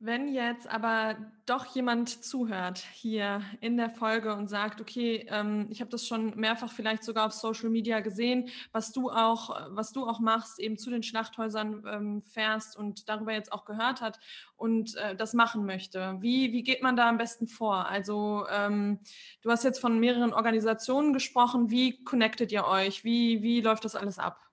[0.00, 5.80] Wenn jetzt aber doch jemand zuhört hier in der Folge und sagt, okay, ähm, ich
[5.80, 10.06] habe das schon mehrfach vielleicht sogar auf Social Media gesehen, was du auch, was du
[10.06, 14.20] auch machst, eben zu den Schlachthäusern ähm, fährst und darüber jetzt auch gehört hat
[14.56, 16.16] und äh, das machen möchte.
[16.20, 17.88] Wie, wie geht man da am besten vor?
[17.88, 19.00] Also ähm,
[19.42, 21.70] du hast jetzt von mehreren Organisationen gesprochen.
[21.70, 23.02] Wie connectet ihr euch?
[23.02, 24.47] Wie, wie läuft das alles ab?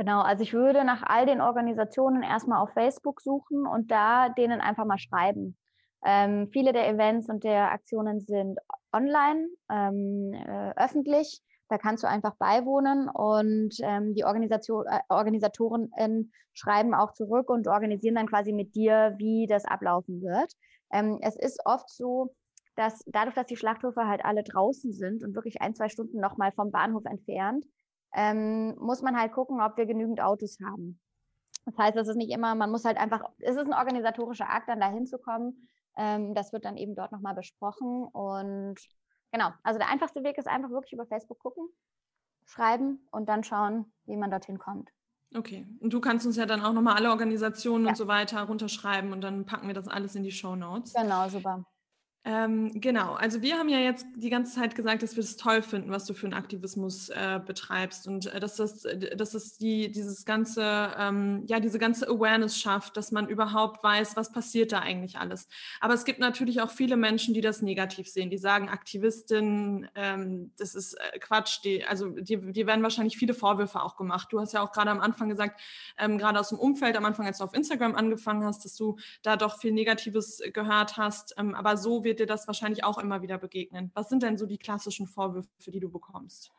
[0.00, 4.62] Genau, also ich würde nach all den Organisationen erstmal auf Facebook suchen und da denen
[4.62, 5.58] einfach mal schreiben.
[6.02, 8.58] Ähm, viele der Events und der Aktionen sind
[8.94, 11.42] online, ähm, äh, öffentlich.
[11.68, 17.68] Da kannst du einfach beiwohnen und ähm, die Organisation, äh, Organisatorinnen schreiben auch zurück und
[17.68, 20.50] organisieren dann quasi mit dir, wie das ablaufen wird.
[20.90, 22.34] Ähm, es ist oft so,
[22.74, 26.52] dass dadurch, dass die Schlachthöfe halt alle draußen sind und wirklich ein, zwei Stunden nochmal
[26.52, 27.66] vom Bahnhof entfernt,
[28.14, 31.00] ähm, muss man halt gucken, ob wir genügend Autos haben.
[31.66, 34.68] Das heißt, es ist nicht immer, man muss halt einfach, es ist ein organisatorischer Akt,
[34.68, 35.68] dann dahin zu kommen.
[35.96, 38.04] Ähm, das wird dann eben dort nochmal besprochen.
[38.04, 38.76] Und
[39.32, 41.68] genau, also der einfachste Weg ist einfach wirklich über Facebook gucken,
[42.46, 44.90] schreiben und dann schauen, wie man dorthin kommt.
[45.36, 47.90] Okay, und du kannst uns ja dann auch nochmal alle Organisationen ja.
[47.90, 50.92] und so weiter runterschreiben und dann packen wir das alles in die Show Notes.
[50.92, 51.64] Genau, super.
[52.22, 55.42] Ähm, genau, also wir haben ja jetzt die ganze Zeit gesagt, dass wir es das
[55.42, 59.32] toll finden, was du für einen Aktivismus äh, betreibst und äh, dass das, äh, dass
[59.32, 64.32] es die, dieses ganze, ähm, ja, diese ganze Awareness schafft, dass man überhaupt weiß, was
[64.32, 65.48] passiert da eigentlich alles.
[65.80, 70.52] Aber es gibt natürlich auch viele Menschen, die das negativ sehen, die sagen, Aktivistin, ähm,
[70.58, 74.28] das ist äh, Quatsch, die, also die, die werden wahrscheinlich viele Vorwürfe auch gemacht.
[74.30, 75.58] Du hast ja auch gerade am Anfang gesagt,
[75.96, 78.98] ähm, gerade aus dem Umfeld, am Anfang, als du auf Instagram angefangen hast, dass du
[79.22, 83.22] da doch viel Negatives gehört hast, ähm, aber so wird dir das wahrscheinlich auch immer
[83.22, 83.90] wieder begegnen.
[83.94, 86.50] Was sind denn so die klassischen Vorwürfe, die du bekommst?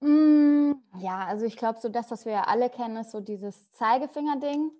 [0.00, 3.70] Mm, ja, also ich glaube, so das, was wir ja alle kennen, ist so dieses
[3.72, 4.70] Zeigefinger-Ding,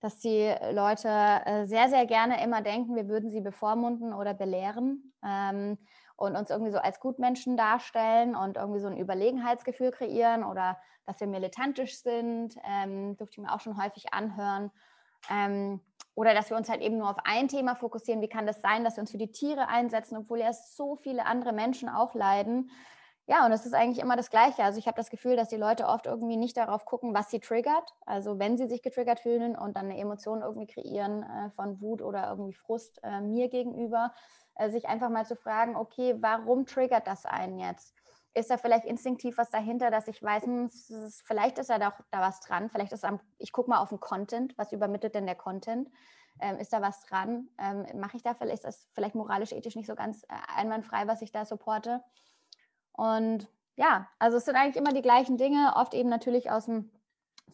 [0.00, 5.12] dass die Leute äh, sehr, sehr gerne immer denken, wir würden sie bevormunden oder belehren
[5.24, 5.78] ähm,
[6.16, 11.18] und uns irgendwie so als Gutmenschen darstellen und irgendwie so ein Überlegenheitsgefühl kreieren oder dass
[11.20, 14.70] wir militantisch sind, ähm, durfte ich mir auch schon häufig anhören.
[15.30, 15.80] Ähm,
[16.18, 18.20] oder dass wir uns halt eben nur auf ein Thema fokussieren.
[18.20, 21.24] Wie kann das sein, dass wir uns für die Tiere einsetzen, obwohl ja so viele
[21.26, 22.72] andere Menschen auch leiden?
[23.26, 24.64] Ja, und es ist eigentlich immer das Gleiche.
[24.64, 27.38] Also ich habe das Gefühl, dass die Leute oft irgendwie nicht darauf gucken, was sie
[27.38, 27.94] triggert.
[28.04, 32.02] Also wenn sie sich getriggert fühlen und dann eine Emotion irgendwie kreieren äh, von Wut
[32.02, 34.12] oder irgendwie Frust äh, mir gegenüber,
[34.56, 37.94] äh, sich einfach mal zu fragen, okay, warum triggert das einen jetzt?
[38.38, 40.70] Ist da vielleicht instinktiv was dahinter, dass ich weiß, hm,
[41.24, 44.56] vielleicht ist da, da was dran, vielleicht ist am, ich gucke mal auf den Content,
[44.56, 45.90] was übermittelt denn der Content?
[46.40, 47.48] Ähm, ist da was dran?
[47.58, 51.06] Ähm, Mache ich da vielleicht, ist das vielleicht moralisch, ethisch nicht so ganz äh, einwandfrei,
[51.08, 52.02] was ich da supporte?
[52.92, 56.90] Und ja, also es sind eigentlich immer die gleichen Dinge, oft eben natürlich aus dem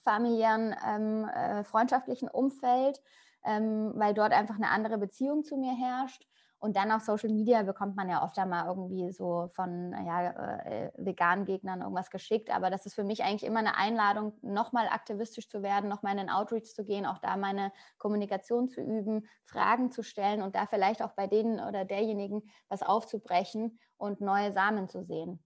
[0.03, 3.01] familiären, ähm, äh, freundschaftlichen Umfeld,
[3.45, 6.27] ähm, weil dort einfach eine andere Beziehung zu mir herrscht.
[6.65, 10.93] Und dann auf Social Media bekommt man ja oft einmal irgendwie so von ja, äh,
[10.97, 12.49] veganen Gegnern irgendwas geschickt.
[12.49, 16.21] Aber das ist für mich eigentlich immer eine Einladung, nochmal aktivistisch zu werden, nochmal in
[16.21, 20.65] den Outreach zu gehen, auch da meine Kommunikation zu üben, Fragen zu stellen und da
[20.65, 25.45] vielleicht auch bei denen oder derjenigen was aufzubrechen und neue Samen zu sehen.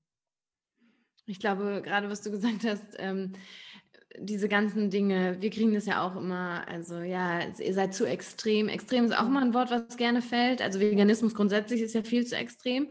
[1.27, 3.33] Ich glaube, gerade was du gesagt hast, ähm,
[4.21, 8.69] diese ganzen Dinge, wir kriegen das ja auch immer, also ja, ihr seid zu extrem.
[8.69, 10.63] Extrem ist auch immer ein Wort, was gerne fällt.
[10.63, 12.89] Also Veganismus grundsätzlich ist ja viel zu extrem.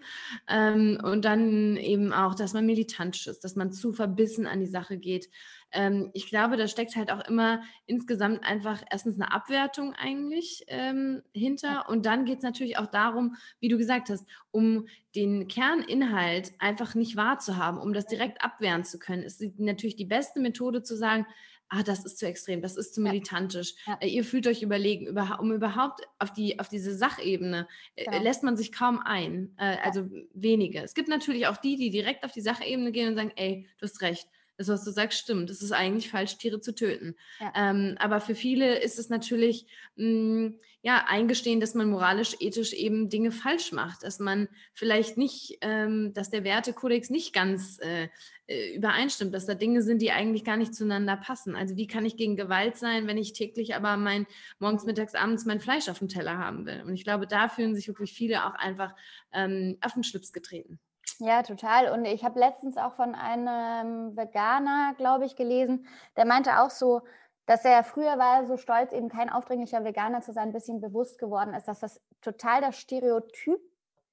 [0.47, 4.67] Ähm, und dann eben auch, dass man militantisch ist, dass man zu verbissen an die
[4.67, 5.29] Sache geht
[5.71, 11.21] ähm, ich glaube, da steckt halt auch immer insgesamt einfach erstens eine Abwertung eigentlich ähm,
[11.33, 16.53] hinter und dann geht es natürlich auch darum, wie du gesagt hast, um den Kerninhalt
[16.59, 20.95] einfach nicht wahrzuhaben, um das direkt abwehren zu können, ist natürlich die beste Methode zu
[20.95, 21.25] sagen,
[21.69, 23.75] ah, das ist zu extrem, das ist zu militantisch.
[23.85, 23.97] Ja.
[24.01, 24.07] Ja.
[24.07, 28.23] Ihr fühlt euch überlegen, über, um überhaupt auf, die, auf diese Sachebene äh, genau.
[28.23, 30.21] lässt man sich kaum ein, äh, also ja.
[30.33, 30.81] wenige.
[30.81, 33.83] Es gibt natürlich auch die, die direkt auf die Sachebene gehen und sagen, ey, du
[33.83, 35.49] hast recht, das, was du sagst, stimmt.
[35.49, 37.15] Es ist eigentlich falsch, Tiere zu töten.
[37.39, 37.53] Ja.
[37.55, 42.73] Ähm, aber für viele ist es natürlich mh, hm, ja eingestehen, dass man moralisch, ethisch
[42.73, 48.09] eben Dinge falsch macht, dass man vielleicht nicht, ähm, dass der Wertekodex nicht ganz äh,
[48.47, 51.55] äh, übereinstimmt, dass da Dinge sind, die eigentlich gar nicht zueinander passen.
[51.55, 54.25] Also wie kann ich gegen Gewalt sein, wenn ich täglich aber mein
[54.59, 56.83] morgens, mittags, abends mein Fleisch auf dem Teller haben will?
[56.83, 58.95] Und ich glaube, da fühlen sich wirklich viele auch einfach
[59.33, 60.79] ähm, auf den Schlips getreten.
[61.19, 61.91] Ja, total.
[61.91, 67.01] Und ich habe letztens auch von einem Veganer, glaube ich, gelesen, der meinte auch so,
[67.47, 71.17] dass er früher war so stolz, eben kein aufdringlicher Veganer zu sein, ein bisschen bewusst
[71.17, 73.59] geworden ist, dass das total das Stereotyp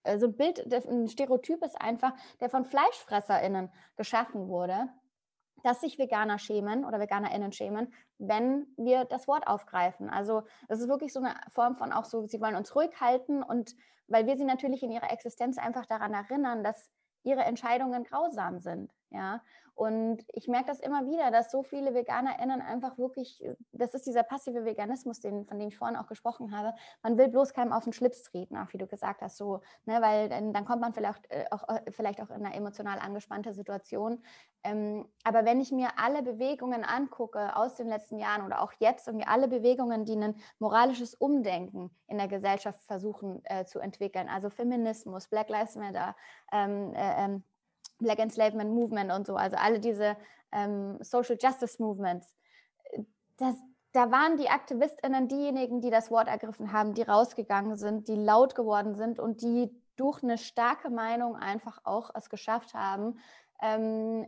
[0.04, 4.88] äh, so ein Bild, ein Stereotyp ist einfach, der von FleischfresserInnen geschaffen wurde,
[5.64, 10.10] dass sich Veganer schämen oder VeganerInnen schämen, wenn wir das Wort aufgreifen.
[10.10, 13.42] Also das ist wirklich so eine Form von auch so, sie wollen uns ruhig halten
[13.42, 13.74] und
[14.06, 16.90] weil wir sie natürlich in ihrer Existenz einfach daran erinnern, dass
[17.22, 18.92] ihre Entscheidungen grausam sind.
[19.10, 19.42] Ja,
[19.74, 24.22] und ich merke das immer wieder, dass so viele VeganerInnen einfach wirklich, das ist dieser
[24.22, 26.74] passive Veganismus, den, von dem ich vorhin auch gesprochen habe.
[27.02, 30.00] Man will bloß keinem auf den Schlips treten, auch wie du gesagt hast, so, ne,
[30.00, 33.52] weil dann, dann kommt man vielleicht äh, auch, äh, vielleicht auch in eine emotional angespannte
[33.52, 34.22] Situation.
[34.62, 39.08] Ähm, aber wenn ich mir alle Bewegungen angucke aus den letzten Jahren oder auch jetzt
[39.08, 44.28] und mir alle Bewegungen, die ein moralisches Umdenken in der Gesellschaft versuchen äh, zu entwickeln,
[44.28, 46.14] also Feminismus, Black Lives Matter,
[46.52, 47.44] ähm, äh, ähm,
[47.98, 50.16] Black Enslavement Movement und so, also alle diese
[50.52, 52.34] ähm, Social Justice Movements,
[53.36, 53.56] das,
[53.92, 58.54] da waren die AktivistInnen diejenigen, die das Wort ergriffen haben, die rausgegangen sind, die laut
[58.54, 63.18] geworden sind und die durch eine starke Meinung einfach auch es geschafft haben,
[63.62, 64.26] ähm,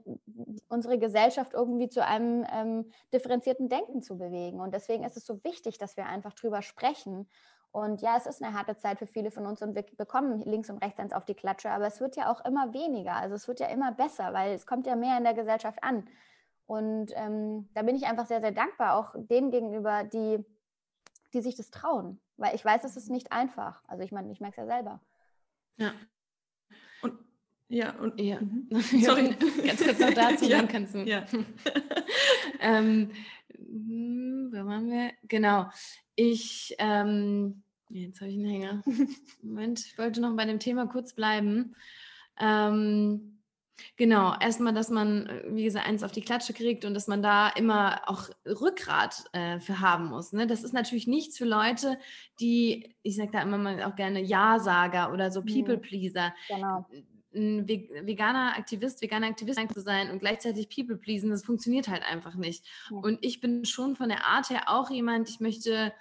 [0.69, 4.61] unsere Gesellschaft irgendwie zu einem ähm, differenzierten Denken zu bewegen.
[4.61, 7.29] Und deswegen ist es so wichtig, dass wir einfach drüber sprechen
[7.77, 10.71] und ja, es ist eine harte Zeit für viele von uns und wir bekommen links
[10.71, 13.17] und rechts eins auf die Klatsche, aber es wird ja auch immer weniger.
[13.17, 16.09] Also es wird ja immer besser, weil es kommt ja mehr in der Gesellschaft an.
[16.65, 20.43] Und ähm, da bin ich einfach sehr, sehr dankbar, auch denen gegenüber, die,
[21.35, 22.19] die sich das trauen.
[22.39, 23.83] Weil ich weiß, es ist nicht einfach.
[23.89, 25.01] Also ich meine, ich merke es ja selber.
[25.77, 25.93] Ja.
[27.03, 27.19] Und
[27.69, 28.41] ja, und ja.
[28.41, 28.69] Mhm.
[29.03, 29.37] Sorry.
[29.67, 30.57] Ganz kurz noch dazu, ja.
[30.57, 31.01] dann kannst du.
[31.01, 31.27] Ja.
[32.61, 33.11] ähm,
[33.55, 35.13] hm, wo waren wir?
[35.29, 35.67] Genau.
[36.15, 38.83] Ich ähm, Jetzt habe ich einen Hänger.
[39.43, 41.75] Moment, ich wollte noch bei dem Thema kurz bleiben.
[42.39, 43.39] Ähm,
[43.97, 47.49] genau, erstmal, dass man, wie gesagt, eins auf die Klatsche kriegt und dass man da
[47.49, 50.33] immer auch Rückgrat äh, für haben muss.
[50.33, 50.47] Ne?
[50.47, 51.99] Das ist natürlich nichts für Leute,
[52.41, 55.47] die, ich sage da immer mal auch gerne Ja-Sager oder so mhm.
[55.47, 56.35] People-Pleaser.
[56.49, 56.87] Genau
[57.37, 62.35] ein veganer Aktivist, veganer Aktivist zu sein und gleichzeitig People pleasen, das funktioniert halt einfach
[62.35, 62.65] nicht.
[62.91, 65.93] Und ich bin schon von der Art her auch jemand, ich möchte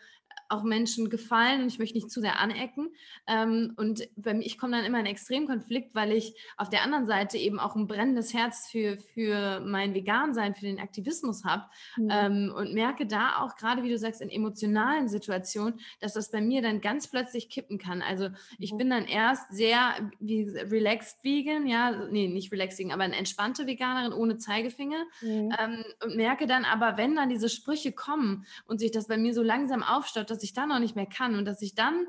[0.50, 2.90] auch Menschen gefallen und ich möchte nicht zu sehr anecken.
[3.28, 6.84] Ähm, und bei mir, ich komme dann immer in einen Extremkonflikt, weil ich auf der
[6.84, 11.64] anderen Seite eben auch ein brennendes Herz für, für mein Vegan-Sein, für den Aktivismus habe
[11.98, 12.10] mhm.
[12.12, 16.42] ähm, und merke da auch gerade, wie du sagst, in emotionalen Situationen, dass das bei
[16.42, 18.02] mir dann ganz plötzlich kippen kann.
[18.02, 18.78] Also ich mhm.
[18.78, 23.66] bin dann erst sehr wie relaxed vegan, ja, nee, nicht relaxed vegan, aber eine entspannte
[23.66, 25.54] Veganerin ohne Zeigefinger mhm.
[25.60, 29.34] ähm, und merke dann aber, wenn dann diese Sprüche kommen und sich das bei mir
[29.34, 32.08] so langsam aufstaut, dass ich dann noch nicht mehr kann und dass ich dann,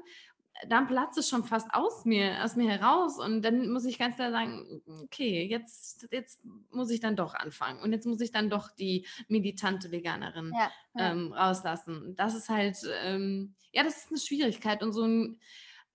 [0.69, 4.17] dann platzt es schon fast aus mir, aus mir heraus und dann muss ich ganz
[4.17, 8.51] klar sagen, okay, jetzt, jetzt muss ich dann doch anfangen und jetzt muss ich dann
[8.51, 11.13] doch die militante Veganerin ja, ja.
[11.13, 12.15] Ähm, rauslassen.
[12.17, 15.39] Das ist halt, ähm, ja, das ist eine Schwierigkeit und so ein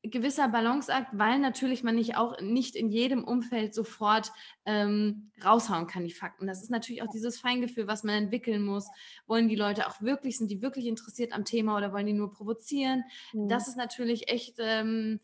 [0.04, 4.32] gewisser Balanceakt, weil natürlich man nicht auch nicht in jedem Umfeld sofort
[4.66, 6.48] ähm, raushauen kann, die Fakten.
[6.48, 8.88] Das ist natürlich auch dieses Feingefühl, was man entwickeln muss.
[9.28, 12.34] Wollen die Leute auch wirklich, sind die wirklich interessiert am Thema oder wollen die nur
[12.34, 13.04] provozieren?
[13.34, 13.48] Mhm.
[13.48, 15.20] Das ist natürlich echt, ähm,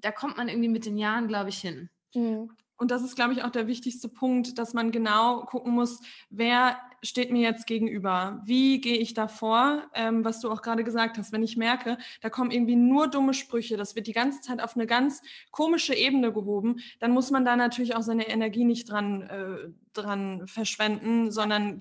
[0.00, 1.88] da kommt man irgendwie mit den Jahren, glaube ich, hin.
[2.14, 2.50] Mhm.
[2.76, 6.76] Und das ist, glaube ich, auch der wichtigste Punkt, dass man genau gucken muss, wer
[7.02, 8.40] steht mir jetzt gegenüber?
[8.44, 9.82] Wie gehe ich da vor?
[9.94, 13.34] Ähm, was du auch gerade gesagt hast, wenn ich merke, da kommen irgendwie nur dumme
[13.34, 17.44] Sprüche, das wird die ganze Zeit auf eine ganz komische Ebene gehoben, dann muss man
[17.44, 21.78] da natürlich auch seine Energie nicht dran, äh, dran verschwenden, sondern,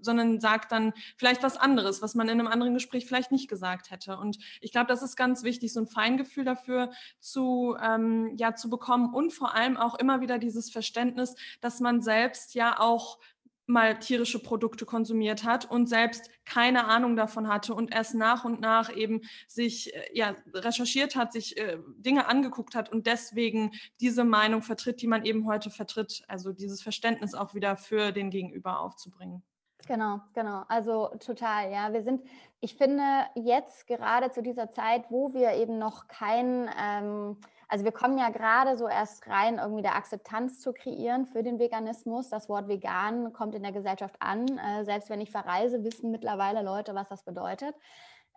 [0.00, 3.90] sondern sagt dann vielleicht was anderes, was man in einem anderen Gespräch vielleicht nicht gesagt
[3.90, 4.18] hätte.
[4.18, 8.68] Und ich glaube, das ist ganz wichtig, so ein Feingefühl dafür zu, ähm, ja, zu
[8.68, 13.18] bekommen und vor allem auch immer wieder dieses Verständnis, dass man selbst ja auch
[13.66, 18.60] mal tierische Produkte konsumiert hat und selbst keine Ahnung davon hatte und erst nach und
[18.60, 24.24] nach eben sich äh, ja recherchiert hat, sich äh, Dinge angeguckt hat und deswegen diese
[24.24, 28.80] Meinung vertritt, die man eben heute vertritt, also dieses Verständnis auch wieder für den Gegenüber
[28.80, 29.42] aufzubringen.
[29.86, 30.64] Genau, genau.
[30.68, 31.92] Also total, ja.
[31.92, 32.22] Wir sind,
[32.60, 33.02] ich finde,
[33.34, 37.36] jetzt gerade zu dieser Zeit, wo wir eben noch kein ähm,
[37.68, 41.58] also wir kommen ja gerade so erst rein, irgendwie der Akzeptanz zu kreieren für den
[41.58, 42.28] Veganismus.
[42.28, 44.58] Das Wort vegan kommt in der Gesellschaft an.
[44.58, 47.74] Äh, selbst wenn ich verreise, wissen mittlerweile Leute, was das bedeutet.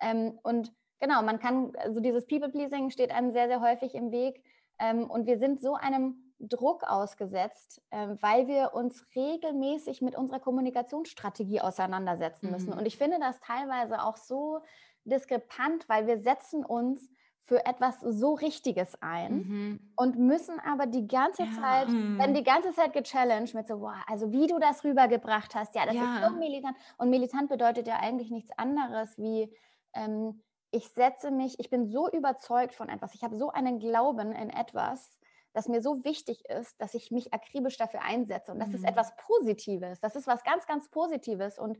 [0.01, 4.43] Ähm, und genau, man kann, also dieses People-Pleasing steht einem sehr, sehr häufig im Weg.
[4.79, 10.39] Ähm, und wir sind so einem Druck ausgesetzt, äh, weil wir uns regelmäßig mit unserer
[10.39, 12.71] Kommunikationsstrategie auseinandersetzen müssen.
[12.71, 12.79] Mhm.
[12.79, 14.59] Und ich finde das teilweise auch so
[15.03, 17.09] diskrepant, weil wir setzen uns
[17.47, 19.79] für etwas so Richtiges ein mhm.
[19.95, 21.51] und müssen aber die ganze ja.
[21.51, 25.73] Zeit, werden die ganze Zeit gechallenged mit so, wow, also wie du das rübergebracht hast,
[25.73, 26.17] ja, das ja.
[26.17, 26.75] ist so militant.
[26.97, 29.49] Und militant bedeutet ja eigentlich nichts anderes wie,
[29.93, 34.33] ähm, ich setze mich, ich bin so überzeugt von etwas, ich habe so einen Glauben
[34.33, 35.17] in etwas,
[35.53, 38.51] das mir so wichtig ist, dass ich mich akribisch dafür einsetze.
[38.51, 38.75] Und das mhm.
[38.75, 40.01] ist etwas Positives.
[40.01, 41.57] Das ist was ganz, ganz Positives.
[41.57, 41.77] Und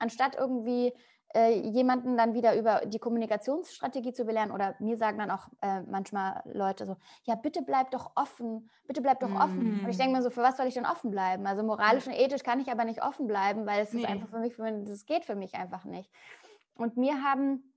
[0.00, 0.92] anstatt irgendwie
[1.34, 5.82] äh, jemanden dann wieder über die Kommunikationsstrategie zu belehren oder mir sagen dann auch äh,
[5.82, 9.36] manchmal Leute so, ja, bitte bleib doch offen, bitte bleib doch mhm.
[9.36, 9.80] offen.
[9.84, 11.46] Und ich denke mir so, für was soll ich denn offen bleiben?
[11.46, 14.00] Also moralisch und ethisch kann ich aber nicht offen bleiben, weil es nee.
[14.00, 14.56] ist einfach für mich,
[14.88, 16.10] das geht für mich einfach nicht.
[16.74, 17.70] Und mir haben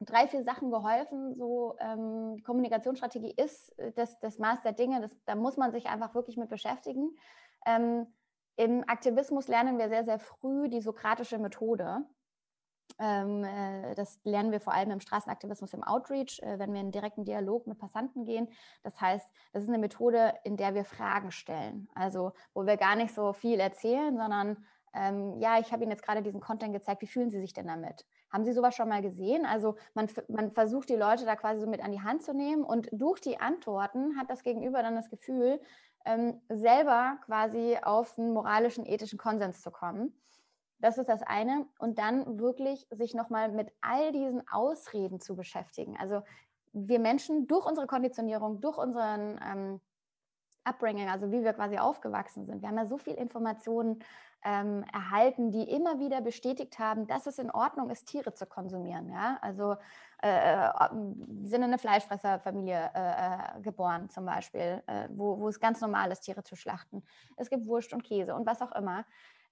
[0.00, 1.34] drei, vier Sachen geholfen.
[1.34, 5.00] So ähm, Kommunikationsstrategie ist äh, das, das Maß der Dinge.
[5.00, 7.16] Das, da muss man sich einfach wirklich mit beschäftigen.
[7.66, 8.06] Ähm,
[8.56, 12.04] Im Aktivismus lernen wir sehr, sehr früh die sokratische Methode.
[12.98, 16.92] Ähm, äh, das lernen wir vor allem im Straßenaktivismus, im Outreach, äh, wenn wir in
[16.92, 18.48] direkten Dialog mit Passanten gehen.
[18.82, 21.88] Das heißt, das ist eine Methode, in der wir Fragen stellen.
[21.94, 24.64] Also, wo wir gar nicht so viel erzählen, sondern
[24.96, 27.66] ähm, ja, ich habe Ihnen jetzt gerade diesen Content gezeigt, wie fühlen Sie sich denn
[27.66, 28.06] damit?
[28.32, 29.44] Haben Sie sowas schon mal gesehen?
[29.44, 32.64] Also man, man versucht die Leute da quasi so mit an die Hand zu nehmen
[32.64, 35.60] und durch die Antworten hat das Gegenüber dann das Gefühl,
[36.06, 40.14] ähm, selber quasi auf einen moralischen, ethischen Konsens zu kommen.
[40.78, 41.66] Das ist das eine.
[41.78, 45.96] Und dann wirklich sich nochmal mit all diesen Ausreden zu beschäftigen.
[45.98, 46.22] Also
[46.72, 49.80] wir Menschen durch unsere Konditionierung, durch unseren ähm,
[50.66, 52.60] Upbringing, also wie wir quasi aufgewachsen sind.
[52.60, 54.00] Wir haben ja so viel Informationen
[54.44, 59.10] ähm, erhalten, die immer wieder bestätigt haben, dass es in Ordnung ist, Tiere zu konsumieren.
[59.10, 59.38] Ja?
[59.40, 59.76] Also
[60.22, 65.48] äh, äh wir sind in eine Fleischfresserfamilie äh, äh, geboren zum Beispiel, äh, wo, wo
[65.48, 67.02] es ganz normal ist, Tiere zu schlachten.
[67.36, 69.04] Es gibt Wurst und Käse und was auch immer.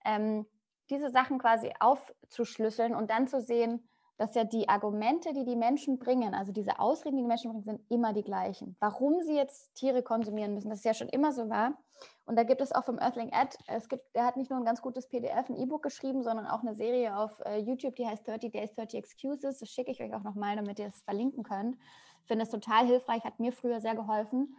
[0.05, 0.47] Ähm,
[0.91, 5.99] diese Sachen quasi aufzuschlüsseln und dann zu sehen, dass ja die Argumente, die die Menschen
[5.99, 8.77] bringen, also diese Ausreden, die die Menschen bringen, sind immer die gleichen.
[8.79, 11.77] Warum sie jetzt Tiere konsumieren müssen, das ist ja schon immer so war.
[12.25, 14.65] Und da gibt es auch vom Earthling Ad, es gibt, der hat nicht nur ein
[14.65, 18.27] ganz gutes PDF, ein E-Book geschrieben, sondern auch eine Serie auf äh, YouTube, die heißt
[18.27, 19.59] 30 Days, 30 Excuses.
[19.59, 21.77] Das schicke ich euch auch nochmal, damit ihr es verlinken könnt.
[22.23, 24.57] Ich finde es total hilfreich, hat mir früher sehr geholfen.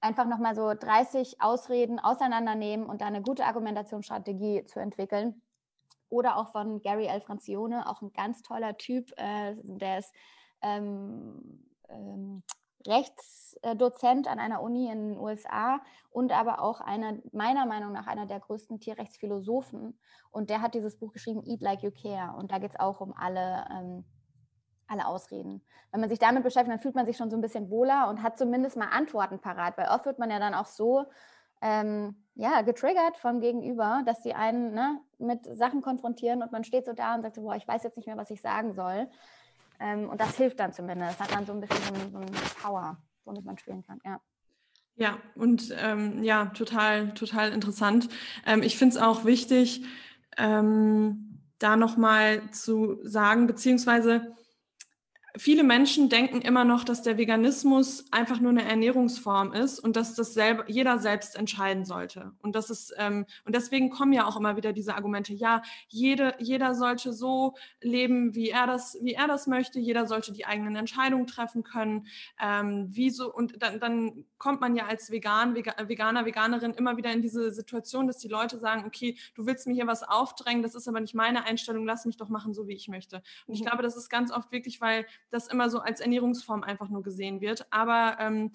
[0.00, 5.40] Einfach nochmal so 30 Ausreden auseinandernehmen und da eine gute Argumentationsstrategie zu entwickeln
[6.08, 7.20] oder auch von Gary L.
[7.20, 10.12] Francione, auch ein ganz toller Typ, äh, der ist
[10.62, 12.42] ähm, ähm,
[12.86, 18.26] Rechtsdozent an einer Uni in den USA und aber auch einer, meiner Meinung nach, einer
[18.26, 19.98] der größten Tierrechtsphilosophen.
[20.30, 22.36] Und der hat dieses Buch geschrieben, Eat Like You Care.
[22.36, 24.04] Und da geht es auch um alle, ähm,
[24.86, 25.64] alle Ausreden.
[25.92, 28.22] Wenn man sich damit beschäftigt, dann fühlt man sich schon so ein bisschen wohler und
[28.22, 31.06] hat zumindest mal Antworten parat, weil oft wird man ja dann auch so
[31.62, 36.86] ähm, ja, getriggert vom Gegenüber, dass sie einen ne, mit Sachen konfrontieren und man steht
[36.86, 39.08] so da und sagt so, boah, ich weiß jetzt nicht mehr, was ich sagen soll.
[39.80, 41.20] Ähm, und das hilft dann zumindest.
[41.20, 42.26] Hat dann so ein bisschen so ein, so ein
[42.62, 44.20] Power, womit man spielen kann, ja.
[44.96, 48.08] Ja, und ähm, ja, total, total interessant.
[48.46, 49.84] Ähm, ich finde es auch wichtig,
[50.36, 54.34] ähm, da nochmal zu sagen, beziehungsweise
[55.36, 60.14] viele Menschen denken immer noch, dass der Veganismus einfach nur eine Ernährungsform ist und dass
[60.14, 62.32] das selber, jeder selbst entscheiden sollte.
[62.40, 66.34] Und das ist, ähm, und deswegen kommen ja auch immer wieder diese Argumente, ja, jede,
[66.38, 70.76] jeder sollte so leben, wie er das, wie er das möchte, jeder sollte die eigenen
[70.76, 72.06] Entscheidungen treffen können.
[72.40, 77.22] Ähm, wieso, und dann, dann kommt man ja als Vegan, Veganer, Veganerin immer wieder in
[77.22, 80.86] diese Situation, dass die Leute sagen, okay, du willst mir hier was aufdrängen, das ist
[80.86, 83.22] aber nicht meine Einstellung, lass mich doch machen, so wie ich möchte.
[83.46, 83.66] Und ich mhm.
[83.66, 87.40] glaube, das ist ganz oft wirklich, weil das immer so als Ernährungsform einfach nur gesehen
[87.40, 87.66] wird.
[87.70, 88.52] Aber ähm,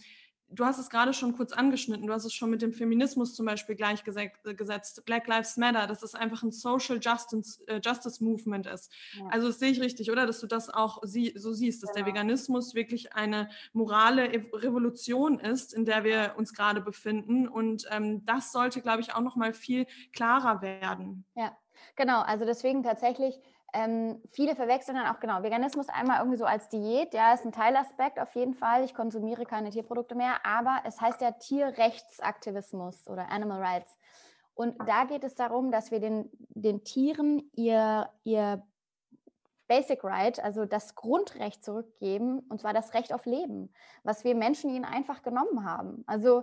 [0.51, 3.45] du hast es gerade schon kurz angeschnitten, du hast es schon mit dem Feminismus zum
[3.45, 5.05] Beispiel gleichgesetzt.
[5.05, 8.91] Black Lives Matter, dass es einfach ein Social Justice, äh, Justice Movement ist.
[9.13, 9.27] Ja.
[9.29, 10.25] Also das sehe ich richtig, oder?
[10.25, 12.05] Dass du das auch sie, so siehst, dass genau.
[12.05, 17.47] der Veganismus wirklich eine morale Revolution ist, in der wir uns gerade befinden.
[17.47, 21.25] Und ähm, das sollte, glaube ich, auch noch mal viel klarer werden.
[21.35, 21.57] Ja,
[21.95, 22.21] genau.
[22.21, 23.39] Also deswegen tatsächlich
[23.73, 27.13] ähm, viele verwechseln dann auch genau Veganismus einmal irgendwie so als Diät.
[27.13, 28.83] Ja, ist ein Teilaspekt auf jeden Fall.
[28.83, 33.97] Ich konsumiere keine Tierprodukte mehr, aber es heißt ja Tierrechtsaktivismus oder Animal Rights.
[34.53, 38.61] Und da geht es darum, dass wir den, den Tieren ihr, ihr
[39.69, 43.71] Basic Right, also das Grundrecht zurückgeben, und zwar das Recht auf Leben,
[44.03, 46.03] was wir Menschen ihnen einfach genommen haben.
[46.07, 46.41] Also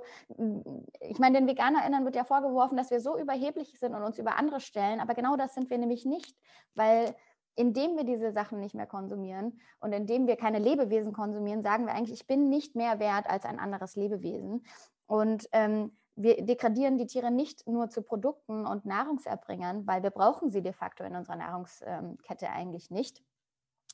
[1.00, 4.38] ich meine, den VeganerInnen wird ja vorgeworfen, dass wir so überheblich sind und uns über
[4.38, 6.38] andere stellen, aber genau das sind wir nämlich nicht,
[6.76, 7.16] weil
[7.56, 11.94] indem wir diese Sachen nicht mehr konsumieren und indem wir keine Lebewesen konsumieren, sagen wir
[11.94, 14.64] eigentlich, ich bin nicht mehr wert als ein anderes Lebewesen.
[15.06, 20.50] Und ähm, wir degradieren die Tiere nicht nur zu Produkten und Nahrungserbringern, weil wir brauchen
[20.50, 23.22] sie de facto in unserer Nahrungskette eigentlich nicht,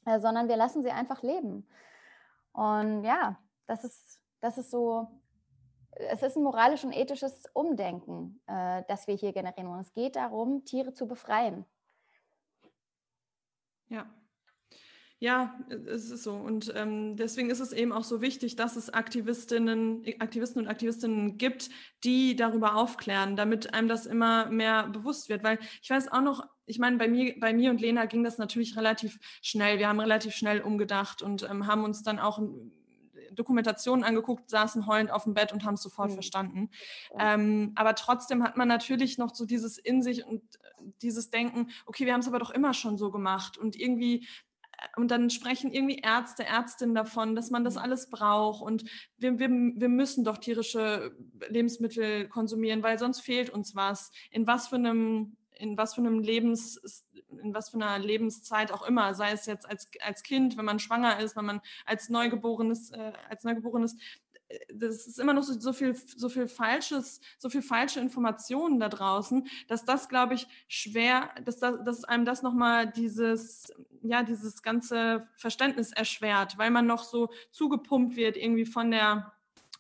[0.07, 1.67] äh, sondern wir lassen sie einfach leben.
[2.53, 5.09] Und ja, das ist, das ist so,
[5.91, 9.69] es ist ein moralisch und ethisches Umdenken, äh, das wir hier generieren.
[9.69, 11.65] Und es geht darum, Tiere zu befreien.
[13.89, 14.07] Ja,
[15.23, 15.55] Ja,
[15.87, 16.33] es ist so.
[16.33, 21.39] Und ähm, deswegen ist es eben auch so wichtig, dass es Aktivistinnen, Aktivisten und Aktivistinnen
[21.39, 21.71] gibt,
[22.03, 25.45] die darüber aufklären, damit einem das immer mehr bewusst wird.
[25.45, 28.39] Weil ich weiß auch noch, ich meine, bei mir, bei mir und Lena ging das
[28.39, 29.79] natürlich relativ schnell.
[29.79, 32.41] Wir haben relativ schnell umgedacht und ähm, haben uns dann auch
[33.31, 36.15] Dokumentationen angeguckt, saßen heulend auf dem Bett und haben es sofort mhm.
[36.15, 36.71] verstanden.
[37.17, 41.71] Ähm, aber trotzdem hat man natürlich noch so dieses in sich und äh, dieses Denken,
[41.87, 44.27] okay, wir haben es aber doch immer schon so gemacht und irgendwie
[44.97, 47.81] und dann sprechen irgendwie Ärzte, Ärztinnen davon, dass man das mhm.
[47.81, 48.85] alles braucht und
[49.17, 51.17] wir, wir, wir müssen doch tierische
[51.49, 54.11] Lebensmittel konsumieren, weil sonst fehlt uns was.
[54.31, 57.05] In was für einem in was für einem Lebens,
[57.43, 60.81] in was für einer Lebenszeit auch immer, sei es jetzt als, als Kind, wenn man
[60.81, 63.97] schwanger ist, wenn man als Neugeborenes, äh, als Neugeborenes
[64.73, 68.89] das ist immer noch so, so, viel, so viel falsches, so viel falsche Informationen da
[68.89, 73.73] draußen, dass das, glaube ich, schwer, dass, das, dass einem das nochmal dieses,
[74.03, 79.33] ja, dieses ganze Verständnis erschwert, weil man noch so zugepumpt wird irgendwie von der,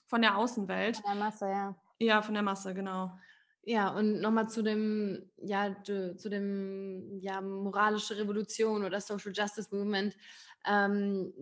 [0.06, 0.98] von der Außenwelt.
[0.98, 1.76] Von der Masse, ja.
[1.98, 3.12] Ja, von der Masse, genau.
[3.64, 10.16] Ja, und nochmal zu dem, ja, zu dem, ja, moralische Revolution oder Social Justice Movement.
[10.66, 11.32] Ähm,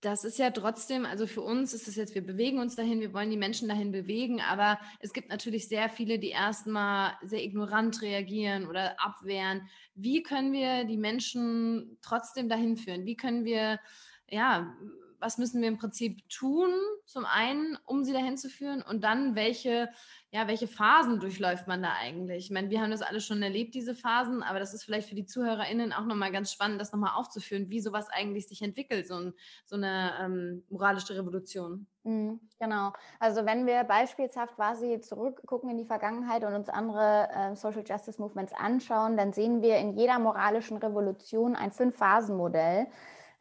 [0.00, 3.12] das ist ja trotzdem, also für uns ist es jetzt, wir bewegen uns dahin, wir
[3.12, 8.00] wollen die Menschen dahin bewegen, aber es gibt natürlich sehr viele, die erstmal sehr ignorant
[8.00, 9.68] reagieren oder abwehren.
[9.94, 13.06] Wie können wir die Menschen trotzdem dahin führen?
[13.06, 13.80] Wie können wir,
[14.28, 14.72] ja,
[15.20, 16.70] was müssen wir im Prinzip tun,
[17.06, 19.88] zum einen, um sie dahin zu führen und dann welche
[20.30, 22.44] ja, welche Phasen durchläuft man da eigentlich?
[22.44, 25.14] Ich meine, wir haben das alle schon erlebt, diese Phasen, aber das ist vielleicht für
[25.14, 29.14] die ZuhörerInnen auch nochmal ganz spannend, das nochmal aufzuführen, wie sowas eigentlich sich entwickelt, so,
[29.14, 29.32] ein,
[29.64, 31.86] so eine ähm, moralische Revolution.
[32.02, 32.92] Mhm, genau.
[33.18, 38.20] Also wenn wir beispielshaft quasi zurückgucken in die Vergangenheit und uns andere äh, Social Justice
[38.20, 42.86] Movements anschauen, dann sehen wir in jeder moralischen Revolution ein Fünf-Phasen-Modell.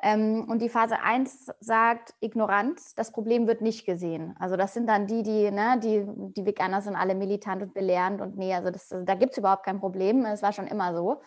[0.02, 4.36] Ähm, und die Phase 1 sagt Ignoranz, das Problem wird nicht gesehen.
[4.40, 8.22] Also das sind dann die, die, ne, die, die Veganer sind alle militant und belehrend
[8.22, 10.24] und nee, also das, da gibt es überhaupt kein Problem.
[10.26, 11.22] Es war schon immer so.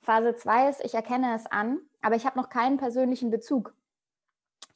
[0.00, 3.74] Phase 2 ist, ich erkenne es an, aber ich habe noch keinen persönlichen Bezug.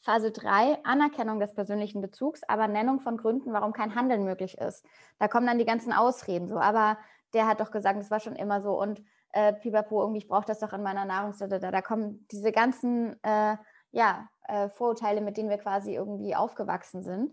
[0.00, 4.84] Phase 3, Anerkennung des persönlichen Bezugs, aber Nennung von Gründen, warum kein Handeln möglich ist.
[5.18, 6.98] Da kommen dann die ganzen Ausreden so, aber
[7.34, 10.46] der hat doch gesagt, es war schon immer so und äh, pipapo, irgendwie, ich brauche
[10.46, 11.06] das doch in meiner.
[11.06, 13.56] Da, da kommen diese ganzen äh,
[13.90, 17.32] ja, äh, Vorurteile, mit denen wir quasi irgendwie aufgewachsen sind.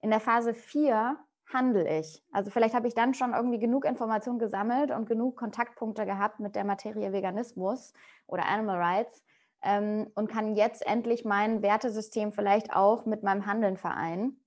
[0.00, 1.18] In der Phase 4
[1.52, 2.22] handle ich.
[2.32, 6.56] Also vielleicht habe ich dann schon irgendwie genug Informationen gesammelt und genug Kontaktpunkte gehabt mit
[6.56, 7.92] der Materie Veganismus
[8.26, 9.22] oder Animal Rights
[9.62, 14.40] ähm, und kann jetzt endlich mein Wertesystem vielleicht auch mit meinem Handeln vereinen.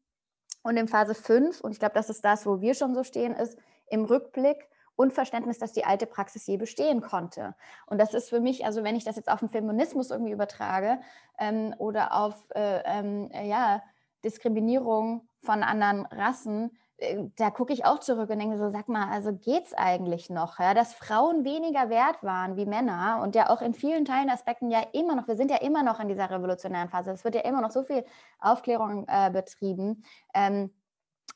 [0.63, 3.33] Und in Phase 5, und ich glaube, das ist das, wo wir schon so stehen,
[3.33, 3.57] ist
[3.89, 4.67] im Rückblick
[4.97, 7.55] Unverständnis, dass die alte Praxis je bestehen konnte.
[7.85, 10.99] Und das ist für mich, also wenn ich das jetzt auf den Feminismus irgendwie übertrage
[11.39, 13.81] ähm, oder auf äh, ähm, ja,
[14.25, 19.07] Diskriminierung von anderen Rassen, äh, da gucke ich auch zurück und denke so, sag mal,
[19.09, 23.61] also geht's eigentlich noch, ja, dass Frauen weniger wert waren wie Männer und ja auch
[23.61, 26.89] in vielen Teilen Aspekten ja immer noch, wir sind ja immer noch in dieser revolutionären
[26.89, 28.03] Phase, es wird ja immer noch so viel
[28.39, 30.03] Aufklärung äh, betrieben.
[30.33, 30.71] Ähm,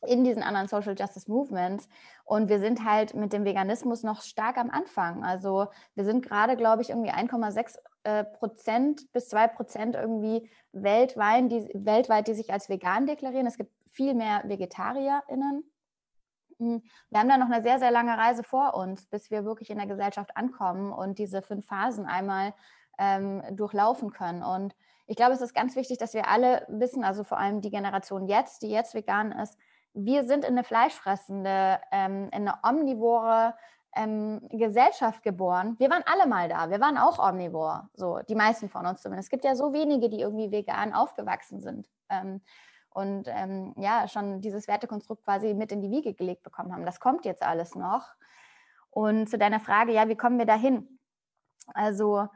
[0.08, 1.88] in diesen anderen Social Justice Movements.
[2.32, 5.26] Und wir sind halt mit dem Veganismus noch stark am Anfang.
[5.26, 11.52] Also wir sind gerade, glaube ich, irgendwie 1,6 äh, Prozent bis 2 Prozent irgendwie weltweit
[11.52, 13.48] die, weltweit, die sich als vegan deklarieren.
[13.48, 15.70] Es gibt viel mehr VegetarierInnen.
[16.60, 19.70] Hm, wir haben da noch eine sehr, sehr lange Reise vor uns, bis wir wirklich
[19.70, 22.54] in der Gesellschaft ankommen und diese fünf Phasen einmal
[22.98, 24.42] ähm, durchlaufen können.
[24.42, 24.74] Und
[25.06, 28.26] ich glaube, es ist ganz wichtig, dass wir alle wissen, also vor allem die Generation
[28.26, 29.58] jetzt, die jetzt vegan ist,
[29.94, 33.56] wir sind in eine fleischfressende, ähm, in eine omnivore
[33.96, 35.76] ähm, Gesellschaft geboren.
[35.80, 36.70] Wir waren alle mal da.
[36.70, 39.28] Wir waren auch omnivor, so die meisten von uns zumindest.
[39.28, 42.42] Es gibt ja so wenige, die irgendwie vegan aufgewachsen sind ähm,
[42.90, 46.86] und ähm, ja schon dieses Wertekonstrukt quasi mit in die Wiege gelegt bekommen haben.
[46.86, 48.08] Das kommt jetzt alles noch.
[48.90, 51.00] Und zu deiner Frage, ja, wie kommen wir dahin?
[51.74, 52.28] Also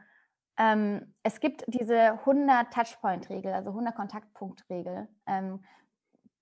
[0.58, 5.08] ähm, es gibt diese 100 Touchpoint-Regel, also 100 Kontaktpunkt-Regel.
[5.26, 5.62] Ähm,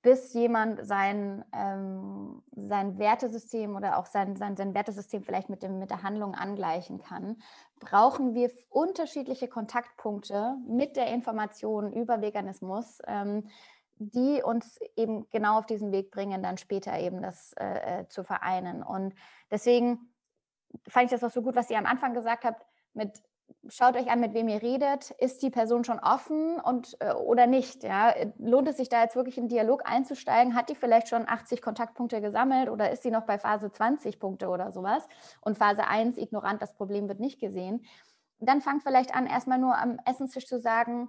[0.05, 5.79] bis jemand sein, ähm, sein Wertesystem oder auch sein, sein, sein Wertesystem vielleicht mit, dem,
[5.79, 7.39] mit der Handlung angleichen kann,
[7.81, 13.49] brauchen wir unterschiedliche Kontaktpunkte mit der Information über Veganismus, ähm,
[13.97, 18.25] die uns eben genau auf diesen Weg bringen, dann später eben das äh, äh zu
[18.25, 18.83] vereinen.
[18.83, 19.15] Und
[19.51, 20.13] deswegen
[20.87, 23.23] fand ich das auch so gut, was ihr am Anfang gesagt habt, mit
[23.69, 25.11] schaut euch an, mit wem ihr redet.
[25.13, 27.83] Ist die Person schon offen und äh, oder nicht?
[27.83, 28.15] Ja?
[28.39, 30.55] Lohnt es sich da jetzt wirklich in Dialog einzusteigen?
[30.55, 34.49] Hat die vielleicht schon 80 Kontaktpunkte gesammelt oder ist sie noch bei Phase 20 Punkte
[34.49, 35.07] oder sowas?
[35.41, 37.85] Und Phase 1, ignorant, das Problem wird nicht gesehen.
[38.41, 41.09] dann fang vielleicht an, erstmal nur am Essenstisch zu sagen,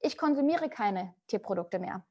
[0.00, 2.02] ich konsumiere keine Tierprodukte mehr.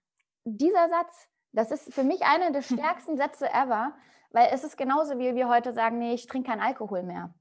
[0.46, 3.94] Dieser Satz, das ist für mich einer der stärksten Sätze ever,
[4.32, 7.34] weil es ist genauso, wie wir heute sagen, nee, ich trinke keinen Alkohol mehr.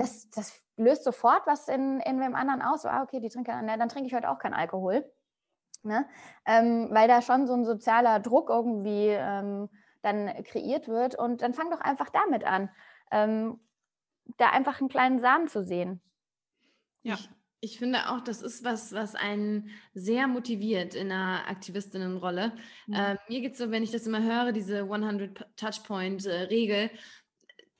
[0.00, 2.82] Das, das löst sofort was in, in wem anderen aus.
[2.82, 5.04] So, ah, okay, die trinken, dann trinke ich heute auch keinen Alkohol.
[5.82, 6.06] Ne?
[6.46, 9.68] Ähm, weil da schon so ein sozialer Druck irgendwie ähm,
[10.02, 11.14] dann kreiert wird.
[11.14, 12.70] Und dann fang doch einfach damit an,
[13.10, 13.60] ähm,
[14.36, 16.00] da einfach einen kleinen Samen zu sehen.
[17.02, 17.14] Ja.
[17.14, 17.30] Ich,
[17.60, 22.52] ich, finde auch, das ist was, was einen sehr motiviert in einer Aktivistinnenrolle.
[22.86, 22.94] Mhm.
[22.94, 26.90] Ähm, mir geht es so, wenn ich das immer höre, diese 100 Touchpoint-Regel, äh,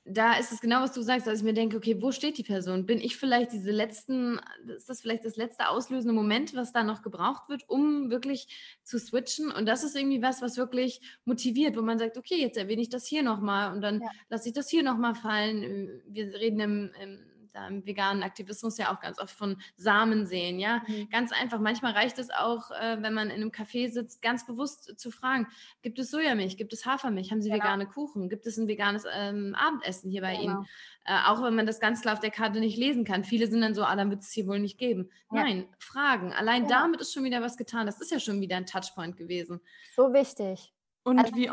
[0.05, 2.43] da ist es genau, was du sagst, dass ich mir denke, okay, wo steht die
[2.43, 2.85] Person?
[2.85, 4.39] Bin ich vielleicht diese letzten,
[4.75, 8.47] ist das vielleicht das letzte auslösende Moment, was da noch gebraucht wird, um wirklich
[8.83, 9.51] zu switchen?
[9.51, 12.89] Und das ist irgendwie was, was wirklich motiviert, wo man sagt, okay, jetzt erwähne ich
[12.89, 14.09] das hier nochmal und dann ja.
[14.29, 16.01] lasse ich das hier nochmal fallen.
[16.07, 20.59] Wir reden im, im da im veganen Aktivismus ja auch ganz oft von Samen sehen,
[20.59, 20.81] ja.
[20.87, 21.09] Mhm.
[21.09, 21.59] Ganz einfach.
[21.59, 25.47] Manchmal reicht es auch, äh, wenn man in einem Café sitzt, ganz bewusst zu fragen,
[25.81, 27.63] gibt es Sojamilch, gibt es Hafermilch, haben Sie genau.
[27.63, 30.43] vegane Kuchen, gibt es ein veganes ähm, Abendessen hier bei genau.
[30.43, 30.67] Ihnen?
[31.05, 33.23] Äh, auch wenn man das ganz klar auf der Karte nicht lesen kann.
[33.23, 35.09] Viele sind dann so, ah, dann wird es hier wohl nicht geben.
[35.31, 35.43] Ja.
[35.43, 36.31] Nein, fragen.
[36.33, 36.69] Allein ja.
[36.69, 37.85] damit ist schon wieder was getan.
[37.85, 39.61] Das ist ja schon wieder ein Touchpoint gewesen.
[39.95, 40.73] So wichtig.
[41.03, 41.51] Und also, wie,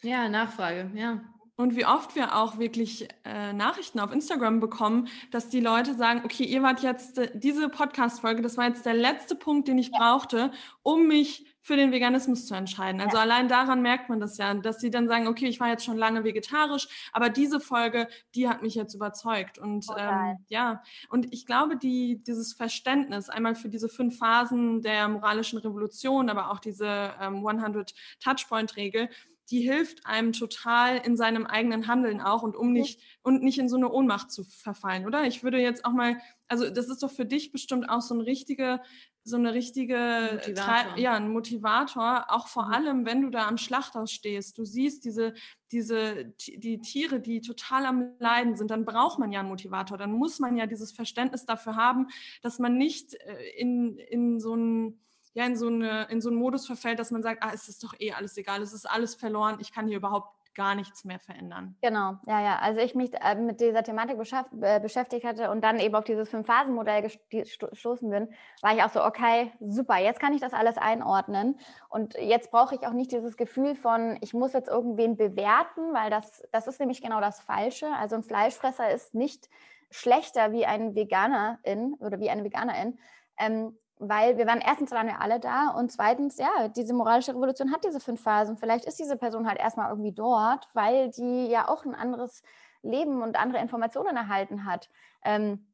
[0.00, 1.22] wie ja, Nachfrage, ja.
[1.56, 6.20] Und wie oft wir auch wirklich äh, Nachrichten auf Instagram bekommen, dass die Leute sagen,
[6.24, 9.90] okay, ihr wart jetzt äh, diese Podcast-Folge, das war jetzt der letzte Punkt, den ich
[9.90, 9.98] ja.
[9.98, 10.50] brauchte,
[10.82, 13.00] um mich für den Veganismus zu entscheiden.
[13.00, 13.22] Also ja.
[13.22, 15.96] allein daran merkt man das ja, dass sie dann sagen, okay, ich war jetzt schon
[15.96, 19.58] lange vegetarisch, aber diese Folge, die hat mich jetzt überzeugt.
[19.58, 25.08] Und ähm, ja, und ich glaube, die, dieses Verständnis einmal für diese fünf Phasen der
[25.08, 29.08] moralischen Revolution, aber auch diese ähm, 100 Touchpoint-Regel,
[29.50, 33.68] die hilft einem total in seinem eigenen Handeln auch und um nicht und nicht in
[33.68, 35.24] so eine Ohnmacht zu verfallen, oder?
[35.24, 36.18] Ich würde jetzt auch mal,
[36.48, 38.80] also das ist doch für dich bestimmt auch so ein richtige,
[39.22, 40.98] so eine richtige, Motivator.
[40.98, 42.72] ja, ein Motivator, auch vor mhm.
[42.72, 45.34] allem, wenn du da am Schlachthaus stehst, du siehst diese,
[45.72, 50.12] diese, die Tiere, die total am Leiden sind, dann braucht man ja einen Motivator, dann
[50.12, 52.08] muss man ja dieses Verständnis dafür haben,
[52.42, 55.00] dass man nicht äh, in, in so ein
[55.36, 57.84] ja in so, eine, in so einen Modus verfällt, dass man sagt, ah, es ist
[57.84, 61.18] doch eh alles egal, es ist alles verloren, ich kann hier überhaupt gar nichts mehr
[61.18, 61.76] verändern.
[61.82, 62.58] Genau, ja, ja.
[62.60, 64.16] Also ich mich äh, mit dieser Thematik
[64.62, 68.28] äh, beschäftigt hatte und dann eben auf dieses Fünf-Phasen-Modell gestoßen bin,
[68.62, 71.58] war ich auch so, okay, super, jetzt kann ich das alles einordnen.
[71.90, 76.08] Und jetzt brauche ich auch nicht dieses Gefühl von, ich muss jetzt irgendwen bewerten, weil
[76.08, 77.88] das, das ist nämlich genau das Falsche.
[77.94, 79.50] Also ein Fleischfresser ist nicht
[79.90, 82.98] schlechter wie ein Veganerin oder wie eine Veganerin.
[83.38, 87.72] Ähm, weil wir waren erstens waren wir alle da und zweitens, ja, diese moralische Revolution
[87.72, 88.56] hat diese fünf Phasen.
[88.56, 92.42] Vielleicht ist diese Person halt erstmal irgendwie dort, weil die ja auch ein anderes
[92.82, 94.90] Leben und andere Informationen erhalten hat,
[95.24, 95.66] ähm,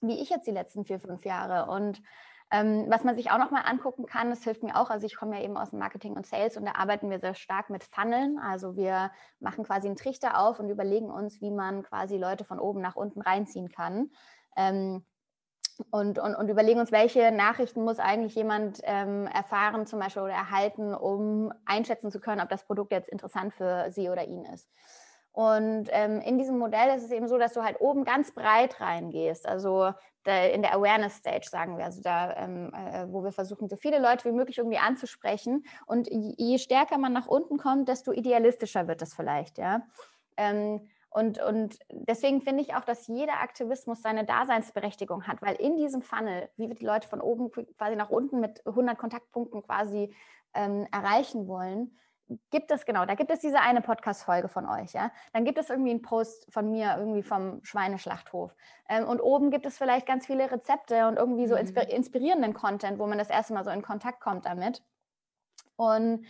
[0.00, 1.70] wie ich jetzt die letzten vier, fünf Jahre.
[1.70, 2.02] Und
[2.50, 5.36] ähm, was man sich auch nochmal angucken kann, das hilft mir auch, also ich komme
[5.36, 8.38] ja eben aus dem Marketing und Sales und da arbeiten wir sehr stark mit Funneln.
[8.38, 12.58] Also wir machen quasi einen Trichter auf und überlegen uns, wie man quasi Leute von
[12.58, 14.10] oben nach unten reinziehen kann.
[14.56, 15.04] Ähm,
[15.90, 20.32] und, und, und überlegen uns, welche Nachrichten muss eigentlich jemand ähm, erfahren, zum Beispiel oder
[20.32, 24.68] erhalten, um einschätzen zu können, ob das Produkt jetzt interessant für sie oder ihn ist.
[25.32, 28.80] Und ähm, in diesem Modell ist es eben so, dass du halt oben ganz breit
[28.80, 29.46] reingehst.
[29.46, 29.92] Also
[30.26, 33.76] der, in der Awareness Stage sagen wir, also da, ähm, äh, wo wir versuchen, so
[33.76, 35.64] viele Leute wie möglich irgendwie anzusprechen.
[35.86, 39.82] Und je stärker man nach unten kommt, desto idealistischer wird das vielleicht, ja.
[40.36, 45.76] Ähm, und, und deswegen finde ich auch, dass jeder Aktivismus seine Daseinsberechtigung hat, weil in
[45.76, 50.14] diesem Funnel, wie wir die Leute von oben quasi nach unten mit 100 Kontaktpunkten quasi
[50.54, 51.98] ähm, erreichen wollen,
[52.50, 55.10] gibt es genau, da gibt es diese eine Podcast-Folge von euch, ja.
[55.32, 58.54] Dann gibt es irgendwie einen Post von mir, irgendwie vom Schweineschlachthof.
[58.88, 61.74] Ähm, und oben gibt es vielleicht ganz viele Rezepte und irgendwie so mhm.
[61.88, 64.82] inspirierenden Content, wo man das erste Mal so in Kontakt kommt damit.
[65.76, 66.26] Und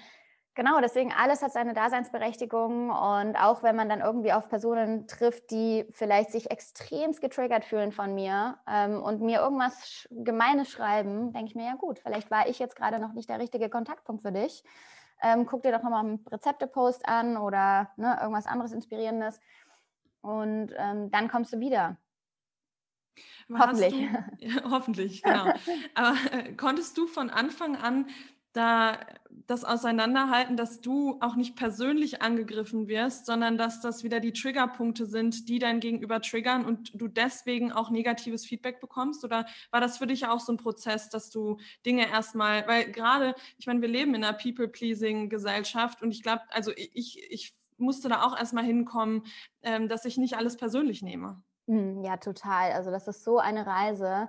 [0.59, 5.52] Genau, deswegen alles hat seine Daseinsberechtigung und auch wenn man dann irgendwie auf Personen trifft,
[5.52, 11.50] die vielleicht sich extremst getriggert fühlen von mir ähm, und mir irgendwas Gemeines schreiben, denke
[11.50, 14.32] ich mir, ja gut, vielleicht war ich jetzt gerade noch nicht der richtige Kontaktpunkt für
[14.32, 14.64] dich.
[15.22, 19.38] Ähm, guck dir doch nochmal einen Rezepte-Post an oder ne, irgendwas anderes Inspirierendes
[20.22, 21.98] und ähm, dann kommst du wieder.
[23.56, 23.94] hoffentlich.
[23.94, 25.52] Du, ja, hoffentlich, genau.
[25.94, 28.09] Aber äh, konntest du von Anfang an
[28.53, 28.99] da
[29.46, 35.07] das Auseinanderhalten, dass du auch nicht persönlich angegriffen wirst, sondern dass das wieder die Triggerpunkte
[35.07, 39.24] sind, die dein Gegenüber triggern und du deswegen auch negatives Feedback bekommst?
[39.24, 43.34] Oder war das für dich auch so ein Prozess, dass du Dinge erstmal, weil gerade,
[43.59, 48.22] ich meine, wir leben in einer People-Pleasing-Gesellschaft und ich glaube, also ich, ich musste da
[48.22, 49.22] auch erstmal hinkommen,
[49.62, 51.42] ähm, dass ich nicht alles persönlich nehme.
[51.68, 52.72] Hm, ja, total.
[52.72, 54.28] Also das ist so eine Reise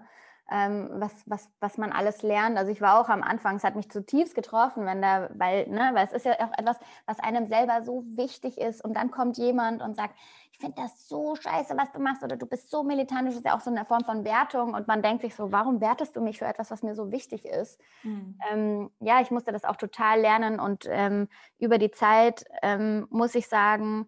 [0.52, 2.58] ähm, was, was, was man alles lernt.
[2.58, 5.92] Also ich war auch am Anfang, es hat mich zutiefst getroffen, wenn da, weil, ne,
[5.94, 9.38] weil es ist ja auch etwas, was einem selber so wichtig ist und dann kommt
[9.38, 10.16] jemand und sagt,
[10.52, 13.46] ich finde das so scheiße, was du machst oder du bist so militant, das ist
[13.46, 16.22] ja auch so eine Form von Wertung und man denkt sich so, warum wertest du
[16.22, 17.80] mich für etwas, was mir so wichtig ist?
[18.04, 18.38] Mhm.
[18.52, 21.30] Ähm, ja, ich musste das auch total lernen und ähm,
[21.60, 24.08] über die Zeit ähm, muss ich sagen,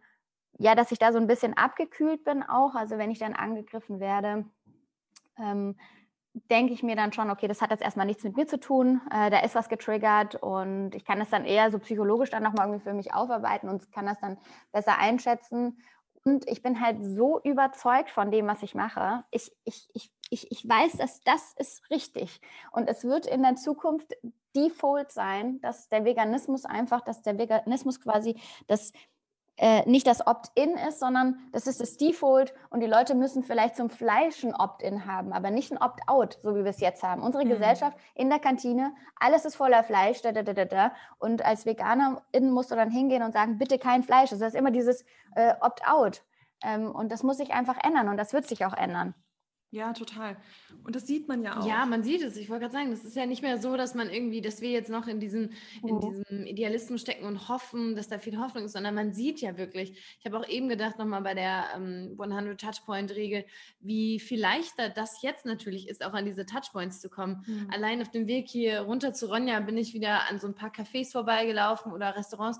[0.57, 3.99] ja, dass ich da so ein bisschen abgekühlt bin auch, also wenn ich dann angegriffen
[3.99, 4.45] werde,
[5.37, 5.75] ähm,
[6.33, 9.01] denke ich mir dann schon, okay, das hat jetzt erstmal nichts mit mir zu tun,
[9.11, 12.67] äh, da ist was getriggert und ich kann das dann eher so psychologisch dann nochmal
[12.67, 14.37] irgendwie für mich aufarbeiten und kann das dann
[14.71, 15.77] besser einschätzen.
[16.23, 19.23] Und ich bin halt so überzeugt von dem, was ich mache.
[19.31, 22.39] Ich, ich, ich, ich, ich weiß, dass das ist richtig.
[22.71, 24.15] Und es wird in der Zukunft
[24.55, 28.91] Default sein, dass der Veganismus einfach, dass der Veganismus quasi das
[29.57, 33.75] äh, nicht das Opt-in ist, sondern das ist das Default und die Leute müssen vielleicht
[33.75, 37.21] zum Fleisch ein Opt-in haben, aber nicht ein Opt-out, so wie wir es jetzt haben.
[37.21, 37.49] Unsere mhm.
[37.49, 40.91] Gesellschaft in der Kantine, alles ist voller Fleisch, da, da, da, da, da.
[41.19, 44.31] und als Veganerin musst du dann hingehen und sagen, bitte kein Fleisch.
[44.31, 46.23] Also das ist immer dieses äh, Opt-out
[46.63, 49.13] ähm, und das muss sich einfach ändern und das wird sich auch ändern.
[49.73, 50.35] Ja, total.
[50.83, 51.65] Und das sieht man ja auch.
[51.65, 52.35] Ja, man sieht es.
[52.35, 54.69] Ich wollte gerade sagen, das ist ja nicht mehr so, dass man irgendwie, dass wir
[54.69, 55.51] jetzt noch in diesem,
[55.81, 59.57] in diesem Idealismus stecken und hoffen, dass da viel Hoffnung ist, sondern man sieht ja
[59.57, 59.97] wirklich.
[60.19, 63.45] Ich habe auch eben gedacht, nochmal bei der ähm, 100 Touchpoint-Regel,
[63.79, 67.45] wie viel leichter das jetzt natürlich ist, auch an diese Touchpoints zu kommen.
[67.47, 67.69] Mhm.
[67.71, 70.71] Allein auf dem Weg hier runter zu Ronja bin ich wieder an so ein paar
[70.71, 72.59] Cafés vorbeigelaufen oder Restaurants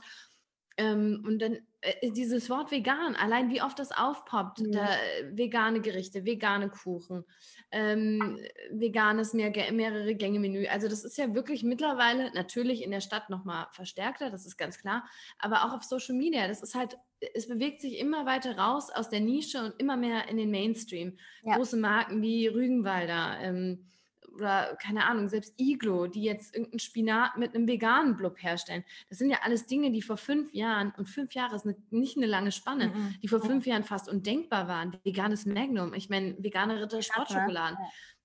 [0.78, 4.72] ähm, und dann äh, dieses Wort vegan, allein wie oft das aufpoppt, mhm.
[4.72, 7.26] da, äh, vegane Gerichte, vegane Kuchen,
[7.72, 8.40] ähm,
[8.72, 10.68] veganes mehr, mehrere Gänge Menü.
[10.68, 14.78] Also das ist ja wirklich mittlerweile natürlich in der Stadt nochmal verstärkter, das ist ganz
[14.78, 15.06] klar,
[15.40, 16.98] aber auch auf Social Media, das ist halt,
[17.34, 21.18] es bewegt sich immer weiter raus aus der Nische und immer mehr in den Mainstream.
[21.44, 21.56] Ja.
[21.56, 23.88] Große Marken wie Rügenwalder, ähm,
[24.34, 28.84] oder keine Ahnung, selbst Iglo, die jetzt irgendeinen Spinat mit einem veganen Blub herstellen.
[29.10, 32.18] Das sind ja alles Dinge, die vor fünf Jahren, und fünf Jahre ist eine, nicht
[32.18, 33.16] eine lange Spanne, mhm.
[33.22, 34.98] die vor fünf Jahren fast undenkbar waren.
[35.04, 37.78] Veganes Magnum, ich meine, vegane Ritter Sportschokoladen.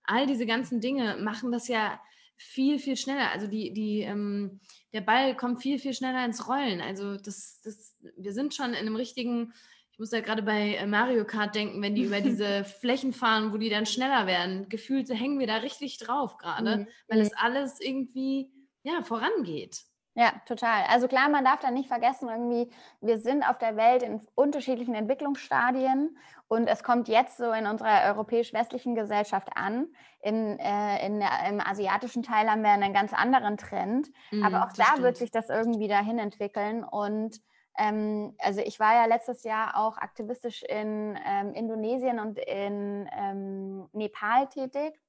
[0.04, 2.00] All diese ganzen Dinge machen das ja
[2.36, 3.30] viel, viel schneller.
[3.32, 4.60] Also die, die, ähm,
[4.92, 6.80] der Ball kommt viel, viel schneller ins Rollen.
[6.80, 9.52] Also das, das, wir sind schon in einem richtigen
[9.96, 13.50] ich muss ja gerade bei äh, Mario Kart denken, wenn die über diese Flächen fahren,
[13.54, 14.68] wo die dann schneller werden.
[14.68, 16.88] Gefühlt hängen wir da richtig drauf gerade, mhm.
[17.08, 18.50] weil es alles irgendwie
[18.82, 19.84] ja, vorangeht.
[20.14, 20.84] Ja, total.
[20.88, 22.70] Also klar, man darf da nicht vergessen, irgendwie,
[23.00, 26.16] wir sind auf der Welt in unterschiedlichen Entwicklungsstadien
[26.48, 29.88] und es kommt jetzt so in unserer europäisch-westlichen Gesellschaft an.
[30.20, 34.72] In, äh, in Im asiatischen Teil haben wir einen ganz anderen Trend, mhm, aber auch
[34.74, 35.02] da stimmt.
[35.02, 37.40] wird sich das irgendwie dahin entwickeln und
[37.78, 43.88] ähm, also ich war ja letztes Jahr auch aktivistisch in ähm, Indonesien und in ähm,
[43.92, 45.00] Nepal tätig,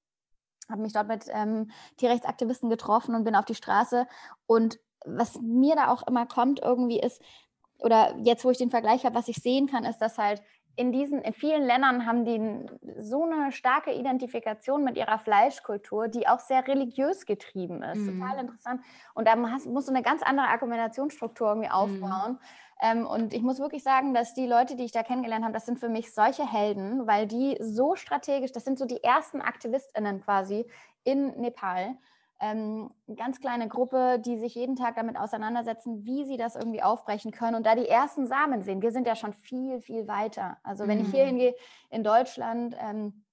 [0.70, 4.07] habe mich dort mit ähm, Tierrechtsaktivisten getroffen und bin auf die Straße.
[4.45, 7.22] Und was mir da auch immer kommt irgendwie ist,
[7.80, 10.41] oder jetzt, wo ich den Vergleich habe, was ich sehen kann, ist, dass halt
[10.78, 12.39] in diesen, in vielen Ländern haben die
[12.99, 17.97] so eine starke Identifikation mit ihrer Fleischkultur, die auch sehr religiös getrieben ist.
[17.97, 18.21] Mhm.
[18.21, 18.82] Total interessant.
[19.15, 21.73] Und da hast, musst du eine ganz andere Argumentationsstruktur irgendwie mhm.
[21.73, 22.32] aufbauen.
[22.34, 22.38] Mhm.
[22.80, 25.65] Ähm, und ich muss wirklich sagen, dass die Leute, die ich da kennengelernt habe, das
[25.65, 30.21] sind für mich solche Helden, weil die so strategisch, das sind so die ersten AktivistInnen
[30.21, 30.67] quasi
[31.03, 31.97] in Nepal
[32.39, 36.83] ähm, eine ganz kleine Gruppe, die sich jeden Tag damit auseinandersetzen, wie sie das irgendwie
[36.83, 38.81] aufbrechen können und da die ersten Samen sehen.
[38.81, 40.57] Wir sind ja schon viel, viel weiter.
[40.63, 41.05] Also wenn mhm.
[41.05, 41.55] ich hier hingehe
[41.89, 43.23] in Deutschland ähm,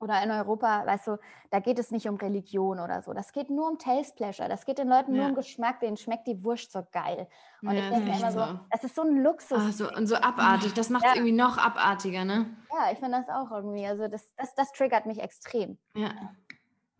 [0.00, 1.18] oder in Europa, weißt du,
[1.50, 3.12] da geht es nicht um Religion oder so.
[3.12, 4.48] Das geht nur um Taste Pleasure.
[4.48, 5.20] Das geht den Leuten ja.
[5.20, 5.80] nur um Geschmack.
[5.80, 7.28] Denen schmeckt die Wurst so geil.
[7.62, 9.58] Und ja, ich denke immer so, das ist so ein Luxus.
[9.60, 10.72] Ach, so, und so abartig.
[10.72, 11.16] Das macht es ja.
[11.16, 12.46] irgendwie noch abartiger, ne?
[12.72, 13.86] Ja, ich finde das auch irgendwie.
[13.86, 15.78] Also das, das, das triggert mich extrem.
[15.94, 16.10] Ja.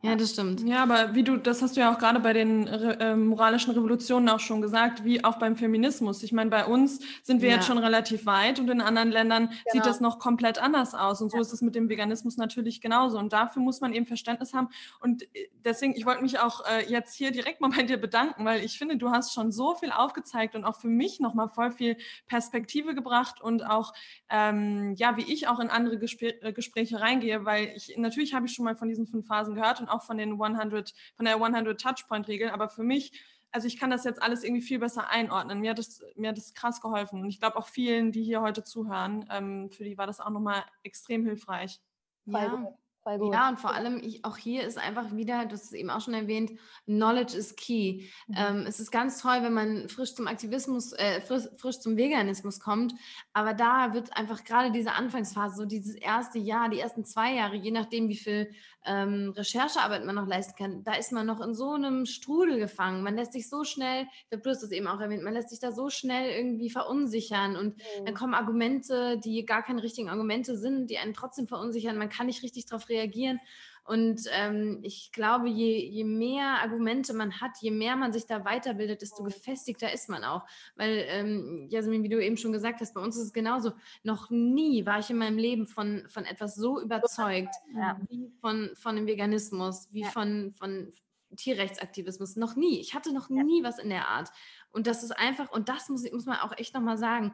[0.02, 0.66] Ja, das stimmt.
[0.66, 4.30] Ja, aber wie du, das hast du ja auch gerade bei den äh, moralischen Revolutionen
[4.30, 6.22] auch schon gesagt, wie auch beim Feminismus.
[6.22, 7.56] Ich meine, bei uns sind wir ja.
[7.56, 9.58] jetzt schon relativ weit und in anderen Ländern genau.
[9.72, 11.20] sieht das noch komplett anders aus.
[11.20, 11.42] Und so ja.
[11.42, 13.18] ist es mit dem Veganismus natürlich genauso.
[13.18, 14.68] Und dafür muss man eben Verständnis haben.
[15.00, 18.46] Und äh, deswegen, ich wollte mich auch äh, jetzt hier direkt mal bei dir bedanken,
[18.46, 21.72] weil ich finde, du hast schon so viel aufgezeigt und auch für mich nochmal voll
[21.72, 23.92] viel Perspektive gebracht und auch,
[24.30, 28.46] ähm, ja, wie ich auch in andere Gespr äh, Gespräche reingehe, weil ich, natürlich habe
[28.46, 31.36] ich schon mal von diesen fünf Phasen gehört und auch von den 100, von der
[31.36, 33.12] 100 Touchpoint Regel, aber für mich
[33.52, 35.60] also ich kann das jetzt alles irgendwie viel besser einordnen.
[35.60, 37.20] Mir hat das, mir hat das krass geholfen.
[37.20, 40.30] Und ich glaube auch vielen, die hier heute zuhören, ähm, für die war das auch
[40.30, 41.80] nochmal extrem hilfreich.
[42.26, 42.79] Ja.
[43.02, 43.32] Voll gut.
[43.32, 46.02] Ja, und vor allem, ich, auch hier ist einfach wieder, du hast es eben auch
[46.02, 46.52] schon erwähnt,
[46.84, 48.04] Knowledge is key.
[48.26, 48.34] Mhm.
[48.36, 52.60] Ähm, es ist ganz toll, wenn man frisch zum Aktivismus, äh, frisch, frisch, zum Veganismus
[52.60, 52.92] kommt,
[53.32, 57.56] aber da wird einfach gerade diese Anfangsphase, so dieses erste Jahr, die ersten zwei Jahre,
[57.56, 58.52] je nachdem, wie viel
[58.84, 63.02] ähm, Recherchearbeit man noch leisten kann, da ist man noch in so einem Strudel gefangen.
[63.02, 65.50] Man lässt sich so schnell, ich glaube, du hast es eben auch erwähnt, man lässt
[65.50, 68.04] sich da so schnell irgendwie verunsichern und mhm.
[68.04, 71.96] dann kommen Argumente, die gar keine richtigen Argumente sind, die einen trotzdem verunsichern.
[71.96, 73.40] Man kann nicht richtig darauf reagieren.
[73.84, 78.44] Und ähm, ich glaube, je, je mehr Argumente man hat, je mehr man sich da
[78.44, 80.46] weiterbildet, desto gefestigter ist man auch.
[80.76, 83.72] Weil, ähm, Jasmin, wie du eben schon gesagt hast, bei uns ist es genauso.
[84.04, 87.98] Noch nie war ich in meinem Leben von, von etwas so überzeugt, ja.
[88.08, 90.08] wie von, von dem Veganismus, wie ja.
[90.10, 90.92] von, von
[91.34, 92.36] Tierrechtsaktivismus.
[92.36, 92.78] Noch nie.
[92.80, 93.42] Ich hatte noch ja.
[93.42, 94.28] nie was in der Art.
[94.70, 97.32] Und das ist einfach, und das muss, muss man auch echt nochmal sagen,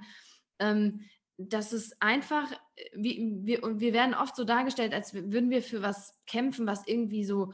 [0.59, 1.01] ähm,
[1.39, 5.83] dass es einfach, äh, wir, wir, wir werden oft so dargestellt, als würden wir für
[5.83, 7.53] was kämpfen, was irgendwie so,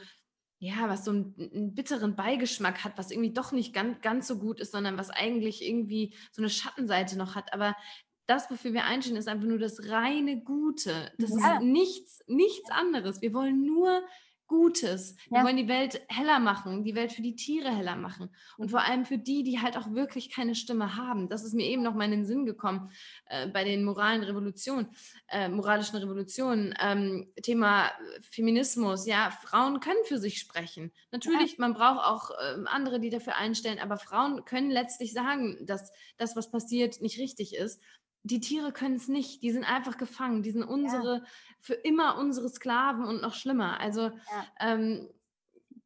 [0.58, 4.38] ja, was so einen, einen bitteren Beigeschmack hat, was irgendwie doch nicht ganz, ganz so
[4.38, 7.52] gut ist, sondern was eigentlich irgendwie so eine Schattenseite noch hat.
[7.52, 7.74] Aber
[8.26, 11.12] das, wofür wir einstehen, ist einfach nur das reine Gute.
[11.18, 11.56] Das ja.
[11.56, 13.20] ist nichts, nichts anderes.
[13.20, 14.02] Wir wollen nur
[14.52, 15.16] Gutes.
[15.30, 15.44] Wir ja.
[15.46, 18.28] wollen die Welt heller machen, die Welt für die Tiere heller machen
[18.58, 21.30] und vor allem für die, die halt auch wirklich keine Stimme haben.
[21.30, 22.90] Das ist mir eben noch mal in den Sinn gekommen
[23.30, 24.88] äh, bei den moralen Revolutionen,
[25.28, 26.74] äh, moralischen Revolutionen.
[26.82, 27.90] Ähm, Thema
[28.30, 29.06] Feminismus.
[29.06, 30.92] Ja, Frauen können für sich sprechen.
[31.12, 31.56] Natürlich, ja.
[31.60, 36.36] man braucht auch äh, andere, die dafür einstellen, aber Frauen können letztlich sagen, dass das,
[36.36, 37.80] was passiert, nicht richtig ist
[38.24, 41.24] die Tiere können es nicht, die sind einfach gefangen, die sind unsere, ja.
[41.60, 43.80] für immer unsere Sklaven und noch schlimmer.
[43.80, 44.12] Also ja,
[44.60, 45.08] ähm,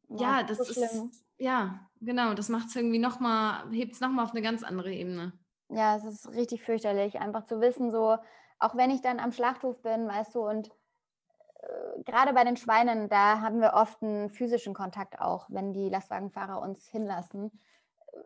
[0.09, 1.11] ja, ja das so ist, schlimm.
[1.37, 5.33] ja, genau, das macht es irgendwie nochmal, hebt es nochmal auf eine ganz andere Ebene.
[5.69, 8.17] Ja, es ist richtig fürchterlich, einfach zu wissen, so,
[8.59, 10.69] auch wenn ich dann am Schlachthof bin, weißt du, und
[11.61, 15.89] äh, gerade bei den Schweinen, da haben wir oft einen physischen Kontakt auch, wenn die
[15.89, 17.51] Lastwagenfahrer uns hinlassen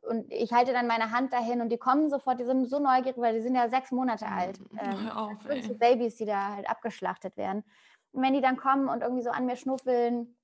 [0.04, 3.18] und ich halte dann meine Hand dahin und die kommen sofort, die sind so neugierig,
[3.18, 4.34] weil die sind ja sechs Monate mhm.
[4.34, 4.60] alt.
[4.80, 7.64] Ähm, auf, so Babys, die da halt abgeschlachtet werden.
[8.12, 10.36] Und wenn die dann kommen und irgendwie so an mir schnuffeln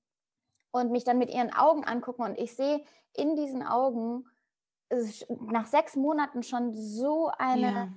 [0.71, 2.83] und mich dann mit ihren Augen angucken und ich sehe
[3.13, 4.25] in diesen Augen
[5.51, 7.89] nach sechs Monaten schon so eine, ja.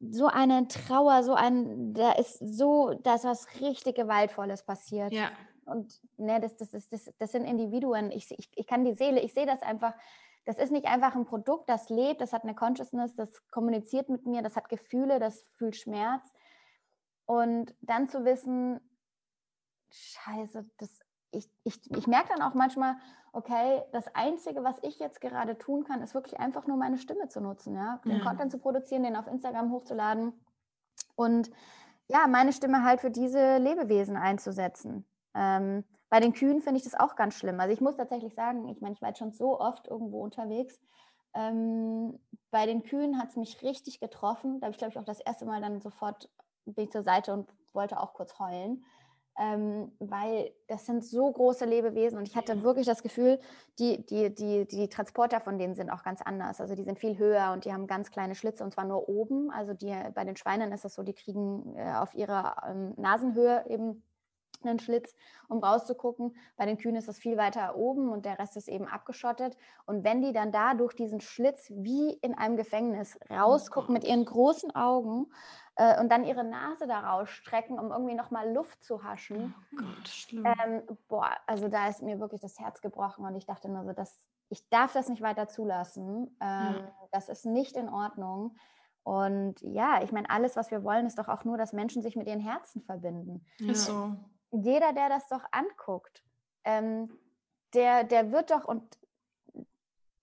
[0.00, 5.12] so eine Trauer, so ein, da ist so, da ist was richtig Gewaltvolles passiert.
[5.12, 5.30] Ja.
[5.64, 8.10] Und ne, das, das, das, das, das sind Individuen.
[8.10, 9.94] Ich, ich, ich kann die Seele, ich sehe das einfach
[10.48, 14.24] das ist nicht einfach ein Produkt, das lebt, das hat eine Consciousness, das kommuniziert mit
[14.24, 16.32] mir, das hat Gefühle, das fühlt Schmerz.
[17.26, 18.80] Und dann zu wissen,
[19.90, 21.00] scheiße, das,
[21.32, 22.96] ich, ich, ich merke dann auch manchmal,
[23.32, 27.28] okay, das Einzige, was ich jetzt gerade tun kann, ist wirklich einfach nur meine Stimme
[27.28, 28.00] zu nutzen, ja?
[28.06, 28.24] den ja.
[28.24, 30.32] Content zu produzieren, den auf Instagram hochzuladen
[31.14, 31.50] und
[32.06, 35.04] ja, meine Stimme halt für diese Lebewesen einzusetzen.
[35.34, 37.60] Ähm, bei den Kühen finde ich das auch ganz schlimm.
[37.60, 40.80] Also ich muss tatsächlich sagen, ich meine, ich war jetzt schon so oft irgendwo unterwegs.
[41.34, 42.18] Ähm,
[42.50, 44.60] bei den Kühen hat es mich richtig getroffen.
[44.60, 46.30] Da habe ich, glaube ich, auch das erste Mal dann sofort
[46.64, 48.84] bin ich zur Seite und wollte auch kurz heulen.
[49.40, 53.38] Ähm, weil das sind so große Lebewesen und ich hatte wirklich das Gefühl,
[53.78, 56.60] die, die, die, die Transporter von denen sind auch ganz anders.
[56.60, 59.52] Also die sind viel höher und die haben ganz kleine Schlitze und zwar nur oben.
[59.52, 63.64] Also die, bei den Schweinen ist das so, die kriegen äh, auf ihrer ähm, Nasenhöhe
[63.68, 64.02] eben
[64.64, 65.14] einen Schlitz,
[65.48, 66.36] um rauszugucken.
[66.56, 69.56] Bei den Kühen ist das viel weiter oben und der Rest ist eben abgeschottet.
[69.86, 74.04] Und wenn die dann da durch diesen Schlitz wie in einem Gefängnis rausgucken oh mit
[74.04, 75.26] ihren großen Augen
[75.76, 79.54] äh, und dann ihre Nase da rausstrecken, um irgendwie nochmal Luft zu haschen.
[79.72, 80.44] Oh Gott, schlimm.
[80.44, 83.92] Ähm, boah, also da ist mir wirklich das Herz gebrochen und ich dachte nur so,
[83.92, 86.36] das, ich darf das nicht weiter zulassen.
[86.40, 86.92] Ähm, ja.
[87.12, 88.56] Das ist nicht in Ordnung.
[89.08, 92.14] Und ja, ich meine, alles, was wir wollen, ist doch auch nur, dass Menschen sich
[92.14, 93.42] mit ihren Herzen verbinden.
[93.58, 93.72] Ja.
[93.72, 94.14] Ist so
[94.50, 96.22] jeder, der das doch anguckt,
[96.64, 97.10] ähm,
[97.74, 98.98] der, der wird doch, und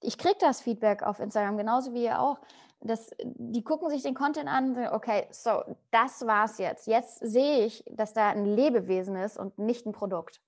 [0.01, 2.39] ich kriege das Feedback auf Instagram, genauso wie ihr auch,
[2.82, 6.88] das, die gucken sich den Content an okay, so, das war's jetzt.
[6.88, 10.41] Jetzt sehe ich, dass da ein Lebewesen ist und nicht ein Produkt.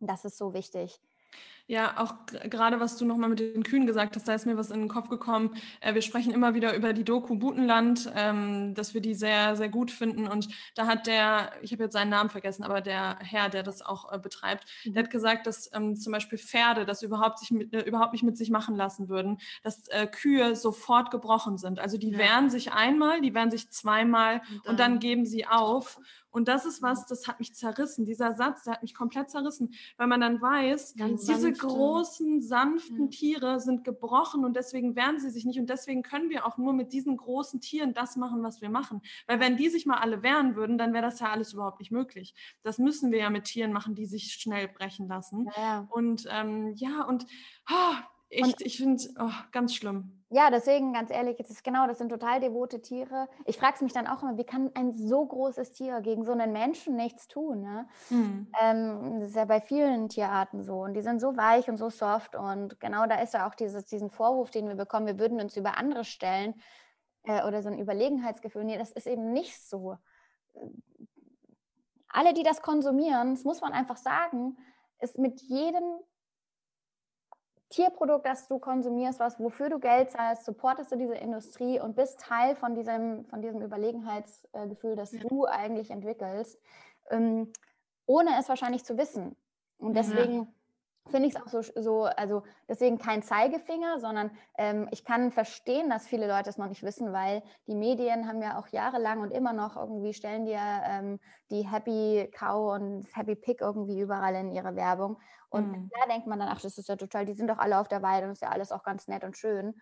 [0.00, 1.00] Das ist so wichtig.
[1.66, 2.14] Ja, auch
[2.50, 4.88] gerade was du nochmal mit den Kühen gesagt hast, da ist mir was in den
[4.88, 5.56] Kopf gekommen.
[5.80, 9.70] Äh, wir sprechen immer wieder über die Doku Butenland, ähm, dass wir die sehr, sehr
[9.70, 10.28] gut finden.
[10.28, 13.80] Und da hat der, ich habe jetzt seinen Namen vergessen, aber der Herr, der das
[13.80, 14.92] auch äh, betreibt, mhm.
[14.92, 18.24] der hat gesagt, dass ähm, zum Beispiel Pferde das überhaupt, sich mit, äh, überhaupt nicht
[18.24, 21.78] mit sich machen lassen würden, dass äh, Kühe sofort gebrochen sind.
[21.78, 22.18] Also die ja.
[22.18, 25.98] wehren sich einmal, die wehren sich zweimal und dann, und dann geben sie auf.
[26.34, 28.06] Und das ist was, das hat mich zerrissen.
[28.06, 33.04] Dieser Satz, der hat mich komplett zerrissen, weil man dann weiß, Ganz diese großen, sanften
[33.04, 33.08] ja.
[33.08, 35.60] Tiere sind gebrochen und deswegen wehren sie sich nicht.
[35.60, 39.00] Und deswegen können wir auch nur mit diesen großen Tieren das machen, was wir machen.
[39.28, 41.92] Weil wenn die sich mal alle wehren würden, dann wäre das ja alles überhaupt nicht
[41.92, 42.34] möglich.
[42.64, 45.48] Das müssen wir ja mit Tieren machen, die sich schnell brechen lassen.
[45.56, 45.86] Ja.
[45.88, 47.26] Und ähm, ja, und
[47.70, 47.94] oh,
[48.34, 50.24] echt, ich finde, oh, ganz schlimm.
[50.30, 53.28] Ja, deswegen, ganz ehrlich, das ist genau, das sind total devote Tiere.
[53.44, 56.52] Ich frage mich dann auch immer, wie kann ein so großes Tier gegen so einen
[56.52, 57.60] Menschen nichts tun?
[57.60, 57.86] Ne?
[58.10, 58.48] Mhm.
[58.60, 60.82] Ähm, das ist ja bei vielen Tierarten so.
[60.82, 62.34] Und die sind so weich und so soft.
[62.34, 65.56] Und genau da ist ja auch dieses, diesen Vorwurf, den wir bekommen, wir würden uns
[65.56, 66.54] über andere stellen
[67.22, 68.64] äh, oder so ein Überlegenheitsgefühl.
[68.64, 69.98] Nee, das ist eben nicht so.
[72.08, 74.56] Alle, die das konsumieren, das muss man einfach sagen,
[74.98, 75.84] ist mit jedem
[77.74, 82.20] Tierprodukt, das du konsumierst, was, wofür du Geld zahlst, supportest du diese Industrie und bist
[82.20, 85.20] Teil von diesem, von diesem Überlegenheitsgefühl, das ja.
[85.20, 86.60] du eigentlich entwickelst,
[87.10, 87.52] ähm,
[88.06, 89.36] ohne es wahrscheinlich zu wissen.
[89.78, 90.54] Und deswegen.
[91.10, 95.90] Finde ich es auch so, so, also deswegen kein Zeigefinger, sondern ähm, ich kann verstehen,
[95.90, 99.30] dass viele Leute es noch nicht wissen, weil die Medien haben ja auch jahrelang und
[99.30, 104.50] immer noch irgendwie stellen dir ähm, die Happy Cow und Happy Pig irgendwie überall in
[104.50, 105.18] ihre Werbung.
[105.50, 105.90] Und mhm.
[105.90, 108.02] da denkt man dann, ach, das ist ja total, die sind doch alle auf der
[108.02, 109.74] Weide und ist ja alles auch ganz nett und schön.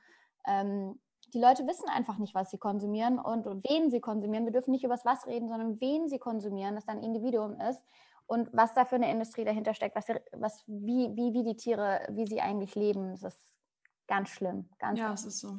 [0.46, 1.00] Ähm,
[1.32, 4.44] die Leute wissen einfach nicht, was sie konsumieren und, wen sie konsumieren.
[4.44, 7.82] Wir dürfen nicht über das Was reden, sondern wen sie konsumieren, das dann Individuum ist
[8.32, 12.00] und was da für eine Industrie dahinter steckt, was, was, wie, wie, wie die Tiere,
[12.08, 13.10] wie sie eigentlich leben.
[13.20, 13.52] Das ist
[14.08, 14.70] ganz schlimm.
[14.78, 15.58] Ganz ja, es ist so.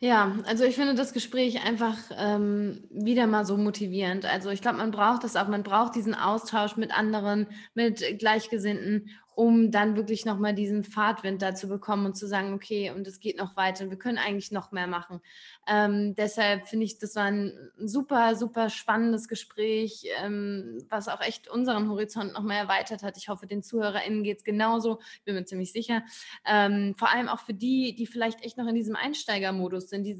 [0.00, 4.24] Ja, also ich finde das Gespräch einfach ähm, wieder mal so motivierend.
[4.24, 9.10] Also ich glaube, man braucht das auch, man braucht diesen Austausch mit anderen, mit Gleichgesinnten
[9.34, 13.20] um dann wirklich nochmal diesen Fahrtwind da zu bekommen und zu sagen, okay, und es
[13.20, 15.20] geht noch weiter und wir können eigentlich noch mehr machen.
[15.66, 21.48] Ähm, deshalb finde ich, das war ein super, super spannendes Gespräch, ähm, was auch echt
[21.48, 23.16] unseren Horizont nochmal erweitert hat.
[23.16, 26.02] Ich hoffe, den ZuhörerInnen geht es genauso, bin mir ziemlich sicher.
[26.44, 30.18] Ähm, vor allem auch für die, die vielleicht echt noch in diesem Einsteigermodus sind, die,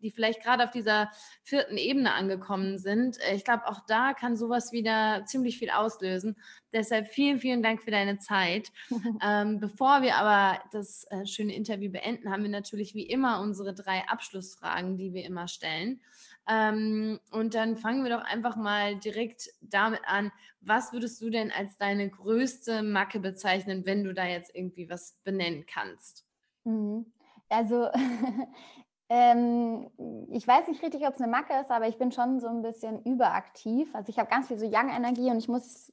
[0.00, 1.10] die vielleicht gerade auf dieser
[1.42, 3.18] vierten Ebene angekommen sind.
[3.20, 6.36] Äh, ich glaube, auch da kann sowas wieder ziemlich viel auslösen.
[6.72, 8.51] Deshalb vielen, vielen Dank für deine Zeit.
[9.22, 13.74] ähm, bevor wir aber das äh, schöne Interview beenden, haben wir natürlich wie immer unsere
[13.74, 16.00] drei Abschlussfragen, die wir immer stellen.
[16.48, 20.32] Ähm, und dann fangen wir doch einfach mal direkt damit an.
[20.60, 25.18] Was würdest du denn als deine größte Macke bezeichnen, wenn du da jetzt irgendwie was
[25.24, 26.24] benennen kannst?
[26.64, 27.12] Mhm.
[27.48, 27.88] Also
[29.08, 29.90] ähm,
[30.30, 32.62] ich weiß nicht richtig, ob es eine Macke ist, aber ich bin schon so ein
[32.62, 33.94] bisschen überaktiv.
[33.94, 35.92] Also ich habe ganz viel so Young-Energie und ich muss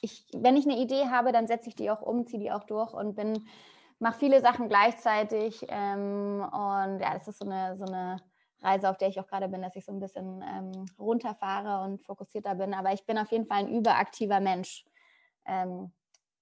[0.00, 2.64] ich, wenn ich eine Idee habe, dann setze ich die auch um, ziehe die auch
[2.64, 3.46] durch und bin,
[3.98, 5.64] mache viele Sachen gleichzeitig.
[5.68, 8.18] Ähm, und ja, das ist so eine, so eine
[8.62, 12.02] Reise, auf der ich auch gerade bin, dass ich so ein bisschen ähm, runterfahre und
[12.04, 12.74] fokussierter bin.
[12.74, 14.84] Aber ich bin auf jeden Fall ein überaktiver Mensch,
[15.46, 15.92] ähm,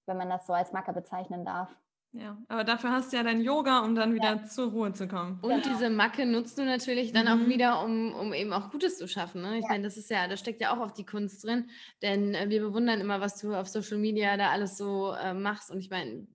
[0.05, 1.75] wenn man das so als Macke bezeichnen darf.
[2.17, 4.43] Ja, aber dafür hast du ja dein Yoga, um dann wieder ja.
[4.45, 5.37] zur Ruhe zu kommen.
[5.41, 5.67] Und genau.
[5.67, 7.43] diese Macke nutzt du natürlich dann mhm.
[7.43, 9.41] auch wieder, um, um eben auch Gutes zu schaffen.
[9.41, 9.57] Ne?
[9.57, 9.69] Ich ja.
[9.69, 11.69] meine, das ist ja, da steckt ja auch auf die Kunst drin,
[12.01, 15.69] denn äh, wir bewundern immer, was du auf Social Media da alles so äh, machst.
[15.71, 16.25] Und ich meine,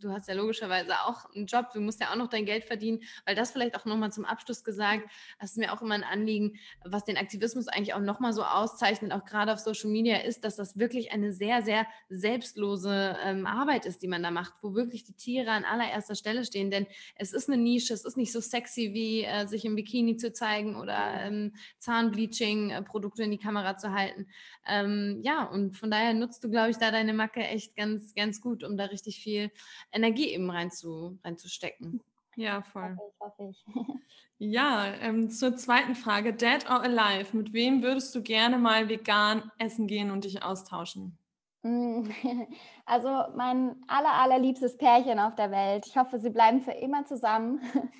[0.00, 3.00] du hast ja logischerweise auch einen Job, du musst ja auch noch dein Geld verdienen,
[3.24, 5.08] weil das vielleicht auch nochmal zum Abschluss gesagt,
[5.38, 9.12] das ist mir auch immer ein Anliegen, was den Aktivismus eigentlich auch nochmal so auszeichnet,
[9.12, 13.86] auch gerade auf Social Media, ist, dass das wirklich eine sehr, sehr selbstlose ähm, Arbeit
[13.86, 16.70] ist, die man da macht, wo wirklich die Tiere an allererster Stelle stehen.
[16.70, 20.16] Denn es ist eine Nische, es ist nicht so sexy wie äh, sich im Bikini
[20.16, 24.26] zu zeigen oder ähm, Zahnbleaching-Produkte in die Kamera zu halten.
[24.66, 28.40] Ähm, ja, und von daher nutzt du, glaube ich, da deine Macke echt ganz, ganz
[28.40, 29.50] gut, um da richtig viel
[29.92, 32.00] Energie eben rein zu, reinzustecken.
[32.36, 32.96] Ja, voll.
[33.20, 34.00] Hoffe ich, hoffe ich.
[34.38, 36.32] ja, ähm, zur zweiten Frage.
[36.32, 41.18] Dead or Alive, mit wem würdest du gerne mal vegan essen gehen und dich austauschen?
[42.86, 45.86] Also mein aller, allerliebstes Pärchen auf der Welt.
[45.86, 47.60] Ich hoffe, sie bleiben für immer zusammen.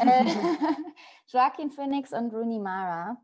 [0.00, 0.24] Äh,
[1.28, 3.18] Joaquin Phoenix und Rooney Mara.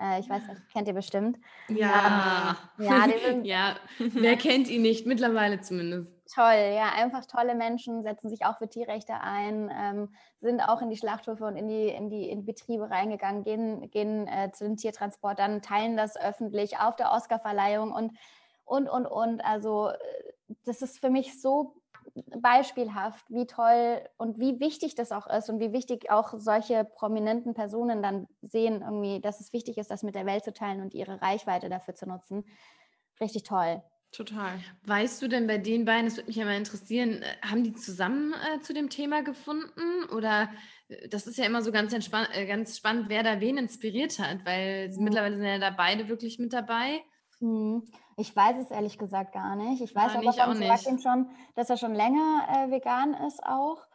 [0.00, 1.38] Äh, ich weiß nicht, kennt ihr bestimmt.
[1.68, 2.56] Ja.
[2.78, 3.06] Ähm, ja,
[3.42, 5.06] ja, wer kennt ihn nicht?
[5.06, 6.12] Mittlerweile zumindest.
[6.32, 10.90] Toll, ja, einfach tolle Menschen, setzen sich auch für Tierrechte ein, ähm, sind auch in
[10.90, 14.76] die Schlachthöfe und in die, in die, in Betriebe reingegangen, gehen, gehen äh, zu den
[14.76, 18.12] Tiertransportern, teilen das öffentlich auf der Oscarverleihung und
[18.66, 19.40] und, und, und.
[19.40, 19.96] Also äh,
[20.64, 21.82] das ist für mich so
[22.40, 27.54] beispielhaft, wie toll und wie wichtig das auch ist und wie wichtig auch solche prominenten
[27.54, 30.94] Personen dann sehen, irgendwie, dass es wichtig ist, das mit der Welt zu teilen und
[30.94, 32.44] ihre Reichweite dafür zu nutzen.
[33.20, 33.82] Richtig toll.
[34.12, 34.60] Total.
[34.84, 37.74] Weißt du denn bei den beiden, das würde mich ja mal interessieren, äh, haben die
[37.74, 40.04] zusammen äh, zu dem Thema gefunden?
[40.14, 40.48] Oder
[40.88, 44.46] äh, das ist ja immer so ganz, äh, ganz spannend, wer da wen inspiriert hat,
[44.46, 45.04] weil mhm.
[45.04, 47.02] mittlerweile sind ja da beide wirklich mit dabei.
[47.40, 47.84] Mhm.
[48.18, 49.82] Ich weiß es ehrlich gesagt gar nicht.
[49.82, 50.62] Ich weiß Ja, aber auch von nicht.
[50.66, 53.86] Sebastian schon, dass er schon länger äh, vegan ist auch.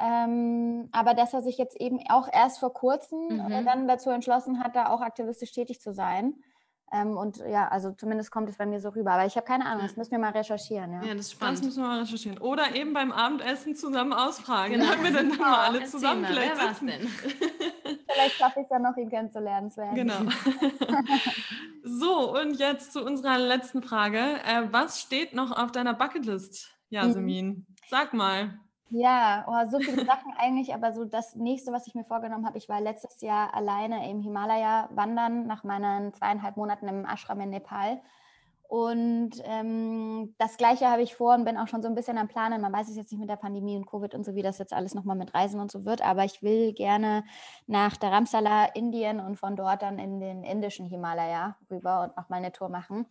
[0.00, 3.64] Ähm, aber dass er sich jetzt eben auch erst vor kurzem Mhm.
[3.64, 6.42] dann dazu entschlossen hat, da auch aktivistisch tätig zu sein.
[6.90, 9.12] Ähm, und ja, also zumindest kommt es bei mir so rüber.
[9.12, 10.92] Aber ich habe keine Ahnung, das müssen wir mal recherchieren.
[10.92, 11.02] Ja.
[11.02, 11.64] Ja, das ist Das spannend.
[11.64, 12.38] müssen wir mal recherchieren.
[12.38, 14.72] Oder eben beim Abendessen zusammen ausfragen.
[14.78, 14.90] Genau.
[14.92, 17.08] Können wir denn dann mal alle zusammen mal, vielleicht wer denn?
[18.10, 19.70] Vielleicht schaffe ich es ja noch, ihn kennenzulernen.
[19.70, 19.94] Sven.
[19.94, 20.14] Genau.
[21.84, 24.18] so, und jetzt zu unserer letzten Frage.
[24.18, 27.66] Äh, was steht noch auf deiner Bucketlist, Jasmin?
[27.88, 28.58] Sag mal.
[28.90, 32.56] Ja, oh, so viele Sachen eigentlich, aber so das nächste, was ich mir vorgenommen habe,
[32.56, 37.50] ich war letztes Jahr alleine im Himalaya wandern nach meinen zweieinhalb Monaten im Ashram in
[37.50, 38.00] Nepal.
[38.68, 42.28] Und ähm, das Gleiche habe ich vor und bin auch schon so ein bisschen am
[42.28, 42.60] Planen.
[42.60, 44.74] Man weiß es jetzt nicht mit der Pandemie und Covid und so, wie das jetzt
[44.74, 46.02] alles nochmal mit Reisen und so wird.
[46.02, 47.24] Aber ich will gerne
[47.66, 52.52] nach Dharamsala, Indien und von dort dann in den indischen Himalaya rüber und nochmal eine
[52.52, 53.06] Tour machen.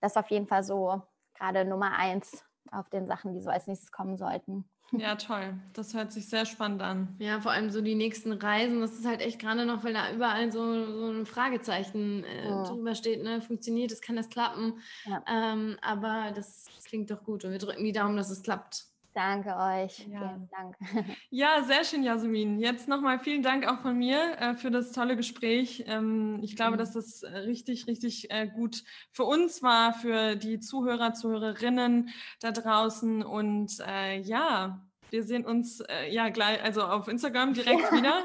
[0.00, 1.02] Das ist auf jeden Fall so
[1.34, 2.42] gerade Nummer eins
[2.74, 4.64] auf den Sachen, die so als nächstes kommen sollten.
[4.92, 5.54] Ja, toll.
[5.72, 7.16] Das hört sich sehr spannend an.
[7.18, 10.12] Ja, vor allem so die nächsten Reisen, das ist halt echt gerade noch, weil da
[10.12, 10.60] überall so,
[11.00, 12.62] so ein Fragezeichen äh, Ja.
[12.62, 13.40] drüber steht, ne?
[13.40, 14.78] Funktioniert es, kann das klappen?
[15.04, 15.24] Ja.
[15.26, 18.84] Ähm, aber das klingt doch gut und wir drücken die Daumen, dass es klappt.
[19.14, 20.06] Danke euch.
[20.08, 20.18] Ja.
[20.18, 20.76] Vielen Dank.
[21.30, 22.58] Ja, sehr schön, Jasmin.
[22.58, 25.84] Jetzt nochmal vielen Dank auch von mir äh, für das tolle Gespräch.
[25.86, 26.78] Ähm, ich glaube, Mhm.
[26.78, 32.10] dass das äh, richtig, richtig äh, gut für uns war, für die Zuhörer, Zuhörerinnen
[32.40, 33.22] da draußen.
[33.24, 34.83] Und äh, ja,
[35.14, 38.24] wir sehen uns äh, ja gleich, also auf Instagram direkt wieder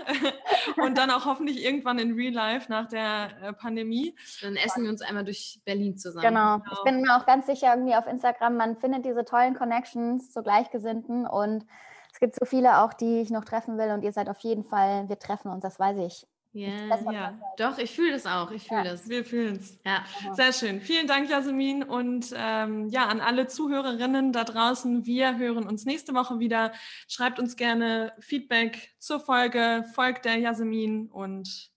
[0.84, 4.16] und dann auch hoffentlich irgendwann in Real Life nach der äh, Pandemie.
[4.42, 6.26] Dann essen wir uns einmal durch Berlin zusammen.
[6.26, 6.58] Genau.
[6.58, 6.72] Genau.
[6.72, 10.42] Ich bin mir auch ganz sicher irgendwie auf Instagram, man findet diese tollen Connections zu
[10.42, 11.68] Gleichgesinnten und
[12.12, 14.64] es gibt so viele auch, die ich noch treffen will und ihr seid auf jeden
[14.64, 16.26] Fall, wir treffen uns, das weiß ich.
[16.52, 18.50] Ja, Ja, doch, ich fühle das auch.
[18.52, 18.92] Ich fühle Ja.
[18.92, 19.08] das.
[19.08, 19.78] wir fühlen es.
[19.86, 20.04] Ja.
[20.34, 20.82] Sehr schön.
[20.82, 21.84] Vielen Dank, Jasmin.
[21.84, 26.72] Und ähm, ja, an alle Zuhörerinnen da draußen, wir hören uns nächste Woche wieder.
[27.08, 31.70] Schreibt uns gerne Feedback zur Folge, folgt der Jasmin und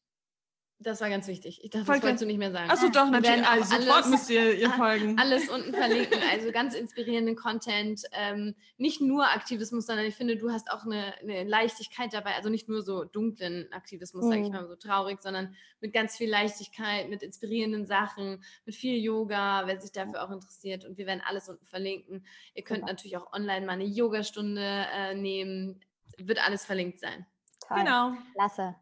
[0.83, 1.62] Das war ganz wichtig.
[1.62, 2.70] Ich dachte, Voll das wolltest du nicht mehr sagen.
[2.70, 3.47] achso doch, natürlich.
[3.47, 5.18] Also, sofort alles- müsst ihr ihr folgen.
[5.18, 8.03] Alles unten verlinken, also ganz inspirierenden Content.
[8.12, 12.35] Ähm, nicht nur Aktivismus, sondern ich finde, du hast auch eine, eine Leichtigkeit dabei.
[12.35, 14.53] Also nicht nur so dunklen Aktivismus, sage ich Mhm.
[14.55, 19.80] mal, so traurig, sondern mit ganz viel Leichtigkeit, mit inspirierenden Sachen, mit viel Yoga, wer
[19.80, 20.85] sich dafür auch interessiert.
[20.85, 22.26] Und wir werden alles unten verlinken.
[22.55, 22.93] Ihr könnt Super.
[22.93, 25.80] natürlich auch online mal eine Yogastunde äh, nehmen.
[26.18, 27.26] Wird alles verlinkt sein.
[27.66, 27.78] Toll.
[27.78, 28.12] Genau.
[28.35, 28.74] Klasse.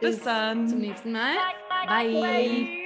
[0.00, 0.68] Bis dann.
[0.68, 1.36] Zum nächsten Mal.
[1.86, 2.20] Bye.
[2.20, 2.79] like